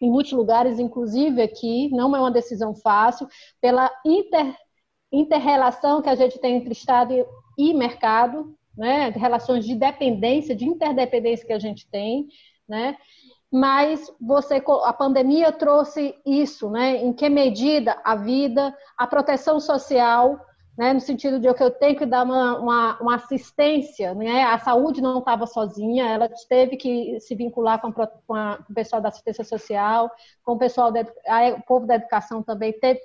[0.00, 3.28] em muitos lugares, inclusive aqui, não é uma decisão fácil,
[3.60, 4.56] pela inter,
[5.12, 7.24] interrelação que a gente tem entre Estado
[7.56, 12.26] e mercado, né, relações de dependência, de interdependência que a gente tem,
[12.68, 12.96] né?
[13.54, 16.96] Mas você, a pandemia trouxe isso, né?
[16.96, 20.44] Em que medida a vida, a proteção social,
[20.76, 20.92] né?
[20.92, 24.42] No sentido de que eu tenho que dar uma, uma, uma assistência, né?
[24.42, 28.72] A saúde não estava sozinha, ela teve que se vincular com, a, com, a, com
[28.72, 30.10] o pessoal da assistência social,
[30.42, 31.02] com o pessoal da,
[31.56, 32.98] o povo da educação também teve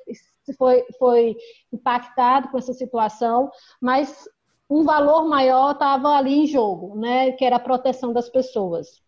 [0.58, 1.38] foi, foi
[1.72, 4.28] impactado com essa situação, mas
[4.68, 9.00] um valor maior estava ali em jogo, né, que era a proteção das pessoas.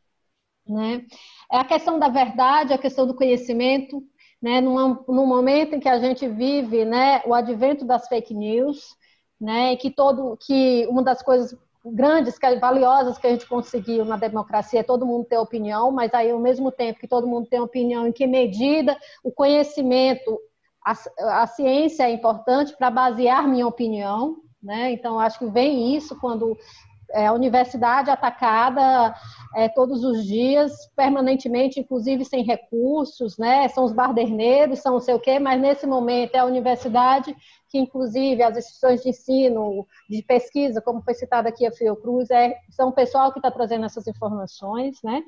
[0.68, 1.06] Né?
[1.52, 4.04] É a questão da verdade, a questão do conhecimento,
[4.42, 8.96] né, num, momento em que a gente vive né, o advento das fake news,
[9.40, 11.56] né, que, todo, que uma das coisas
[11.86, 16.14] grandes, que, valiosas que a gente conseguiu na democracia é todo mundo ter opinião, mas
[16.14, 20.40] aí ao mesmo tempo que todo mundo tem opinião, em que medida o conhecimento,
[20.84, 20.94] a,
[21.42, 24.92] a ciência é importante para basear minha opinião, né?
[24.92, 26.56] Então, acho que vem isso quando
[27.14, 29.14] é, a universidade atacada
[29.56, 33.68] é, todos os dias, permanentemente, inclusive sem recursos, né?
[33.70, 37.36] São os barderneiros, são não sei o quê, mas nesse momento é a universidade
[37.70, 42.54] que, inclusive, as instituições de ensino, de pesquisa, como foi citado aqui a Fiocruz, é,
[42.70, 45.24] são o pessoal que está trazendo essas informações, né?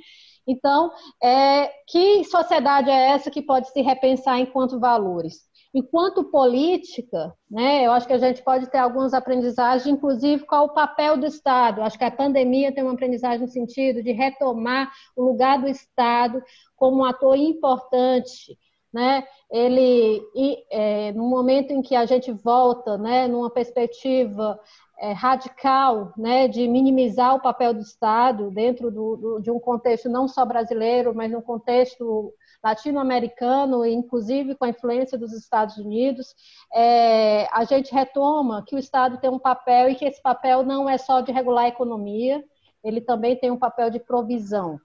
[0.46, 5.53] Então, é, que sociedade é essa que pode se repensar enquanto valores?
[5.74, 10.74] Enquanto política, né, eu acho que a gente pode ter algumas aprendizagens, inclusive qual o
[10.74, 11.82] papel do Estado.
[11.82, 16.44] Acho que a pandemia tem uma aprendizagem no sentido de retomar o lugar do Estado
[16.76, 18.56] como um ator importante.
[18.94, 19.24] Né?
[19.50, 20.22] Ele,
[20.70, 24.60] é, no momento em que a gente volta, né, numa perspectiva
[25.00, 30.08] é, radical, né, de minimizar o papel do Estado dentro do, do, de um contexto
[30.08, 32.32] não só brasileiro, mas num contexto
[32.64, 36.34] latino-americano, inclusive com a influência dos Estados Unidos,
[36.74, 40.90] é, a gente retoma que o Estado tem um papel e que esse papel não
[40.90, 42.44] é só de regular a economia,
[42.84, 44.80] ele também tem um papel de provisão.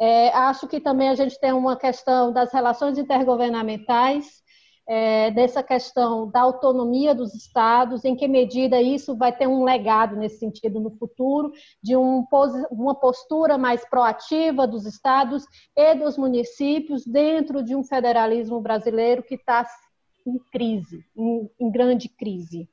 [0.00, 4.42] É, acho que também a gente tem uma questão das relações intergovernamentais,
[4.88, 10.16] é, dessa questão da autonomia dos estados, em que medida isso vai ter um legado
[10.16, 11.52] nesse sentido no futuro,
[11.82, 12.24] de um,
[12.70, 15.44] uma postura mais proativa dos estados
[15.76, 19.66] e dos municípios dentro de um federalismo brasileiro que está
[20.26, 22.68] em crise, em, em grande crise.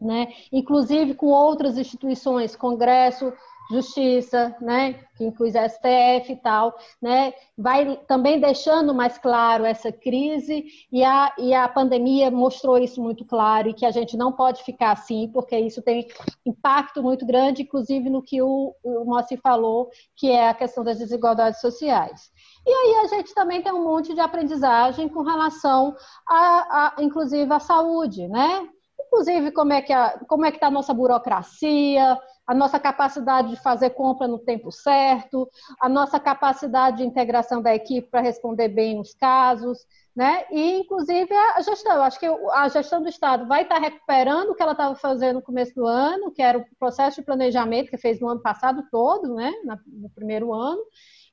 [0.00, 0.32] Né?
[0.52, 3.32] Inclusive com outras instituições, Congresso,
[3.70, 9.90] Justiça, né, que inclui a STF e tal, né, vai também deixando mais claro essa
[9.90, 14.32] crise e a, e a pandemia mostrou isso muito claro e que a gente não
[14.32, 16.06] pode ficar assim, porque isso tem
[16.44, 20.98] impacto muito grande, inclusive no que o, o Moacir falou, que é a questão das
[20.98, 22.30] desigualdades sociais.
[22.66, 25.94] E aí a gente também tem um monte de aprendizagem com relação
[26.28, 28.68] a, a inclusive, à saúde, né?
[29.06, 30.14] Inclusive, como é que é
[30.48, 35.48] está a nossa burocracia, a nossa capacidade de fazer compra no tempo certo,
[35.80, 40.44] a nossa capacidade de integração da equipe para responder bem os casos, né?
[40.50, 42.02] E, inclusive, a gestão.
[42.02, 45.42] Acho que a gestão do Estado vai estar recuperando o que ela estava fazendo no
[45.42, 49.34] começo do ano, que era o processo de planejamento que fez no ano passado todo,
[49.34, 49.52] né?
[49.86, 50.82] No primeiro ano,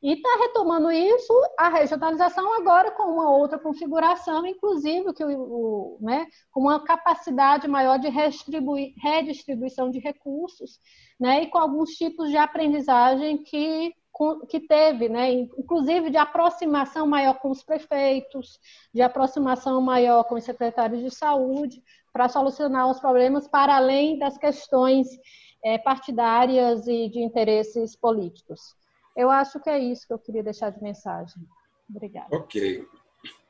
[0.02, 5.98] E está retomando isso, a regionalização agora com uma outra configuração, inclusive que o, o
[6.00, 10.80] né, com uma capacidade maior de redistribuição de recursos,
[11.20, 13.94] né, e com alguns tipos de aprendizagem que
[14.50, 18.60] que teve, né, inclusive de aproximação maior com os prefeitos,
[18.94, 21.82] de aproximação maior com os secretários de saúde,
[22.12, 25.08] para solucionar os problemas para além das questões
[25.64, 28.76] é, partidárias e de interesses políticos.
[29.16, 31.44] Eu acho que é isso que eu queria deixar de mensagem.
[31.90, 32.28] Obrigada.
[32.32, 32.86] Ok.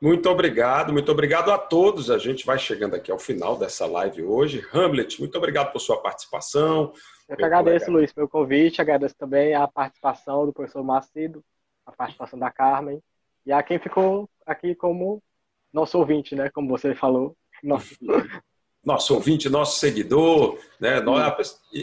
[0.00, 2.10] Muito obrigado, muito obrigado a todos.
[2.10, 4.66] A gente vai chegando aqui ao final dessa live hoje.
[4.72, 6.92] Hamlet, muito obrigado por sua participação.
[7.28, 7.98] Eu que agradeço, colega.
[7.98, 11.44] Luiz, pelo convite, agradeço também a participação do professor Macedo,
[11.86, 13.00] a participação da Carmen
[13.46, 15.22] e a quem ficou aqui como
[15.72, 16.50] nosso ouvinte, né?
[16.50, 17.36] Como você falou.
[17.62, 17.94] Nosso,
[18.84, 21.02] nosso ouvinte, nosso seguidor, né?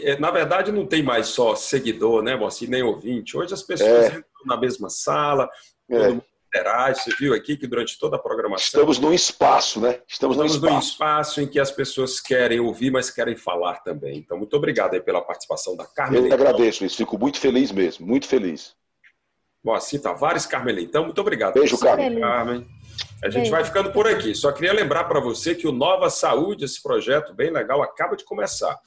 [0.02, 3.36] É, na verdade, não tem mais só seguidor, né, Moacir, nem ouvinte.
[3.36, 4.06] Hoje as pessoas é.
[4.08, 5.48] entram na mesma sala,
[5.88, 6.08] todo é.
[6.08, 7.02] mundo interage.
[7.02, 8.64] Você viu aqui que durante toda a programação.
[8.64, 10.00] Estamos num espaço, né?
[10.08, 10.72] Estamos, Estamos num, espaço.
[10.72, 14.18] num espaço em que as pessoas querem ouvir, mas querem falar também.
[14.18, 16.26] Então, muito obrigado aí pela participação da Carmen.
[16.26, 16.96] Eu agradeço, isso.
[16.96, 18.76] Fico muito feliz mesmo, muito feliz.
[19.62, 21.54] Moacir Tavares, Carmen Leitão, muito obrigado.
[21.54, 22.20] Beijo, Carmen.
[22.20, 22.66] Carmen.
[23.22, 24.32] A gente vai ficando por aqui.
[24.34, 28.24] Só queria lembrar para você que o Nova Saúde, esse projeto bem legal, acaba de
[28.24, 28.78] começar.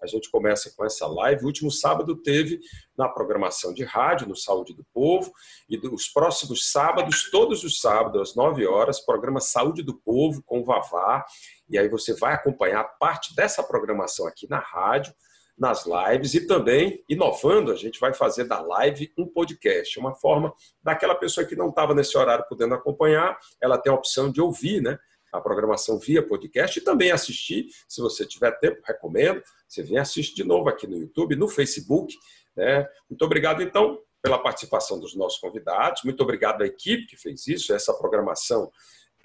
[0.00, 1.42] A gente começa com essa live.
[1.42, 2.60] O último sábado teve
[2.96, 5.32] na programação de rádio, no Saúde do Povo,
[5.68, 10.60] e dos próximos sábados, todos os sábados, às 9 horas, programa Saúde do Povo com
[10.60, 11.26] o Vavá.
[11.68, 15.12] E aí você vai acompanhar parte dessa programação aqui na rádio
[15.60, 20.54] nas lives e também, inovando, a gente vai fazer da live um podcast, uma forma
[20.82, 24.80] daquela pessoa que não estava nesse horário podendo acompanhar, ela tem a opção de ouvir
[24.80, 24.98] né,
[25.30, 30.34] a programação via podcast e também assistir, se você tiver tempo, recomendo, você vem assistir
[30.34, 32.16] de novo aqui no YouTube, no Facebook.
[32.56, 32.88] Né?
[33.10, 37.74] Muito obrigado, então, pela participação dos nossos convidados, muito obrigado à equipe que fez isso,
[37.74, 38.72] essa programação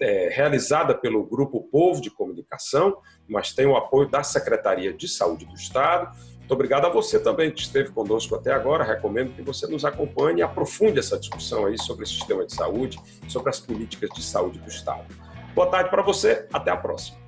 [0.00, 5.46] é, realizada pelo Grupo Povo de Comunicação, mas tem o apoio da Secretaria de Saúde
[5.46, 6.16] do Estado.
[6.38, 8.84] Muito obrigado a você também que esteve conosco até agora.
[8.84, 12.98] Recomendo que você nos acompanhe e aprofunde essa discussão aí sobre o sistema de saúde,
[13.26, 15.06] sobre as políticas de saúde do Estado.
[15.54, 17.25] Boa tarde para você, até a próxima.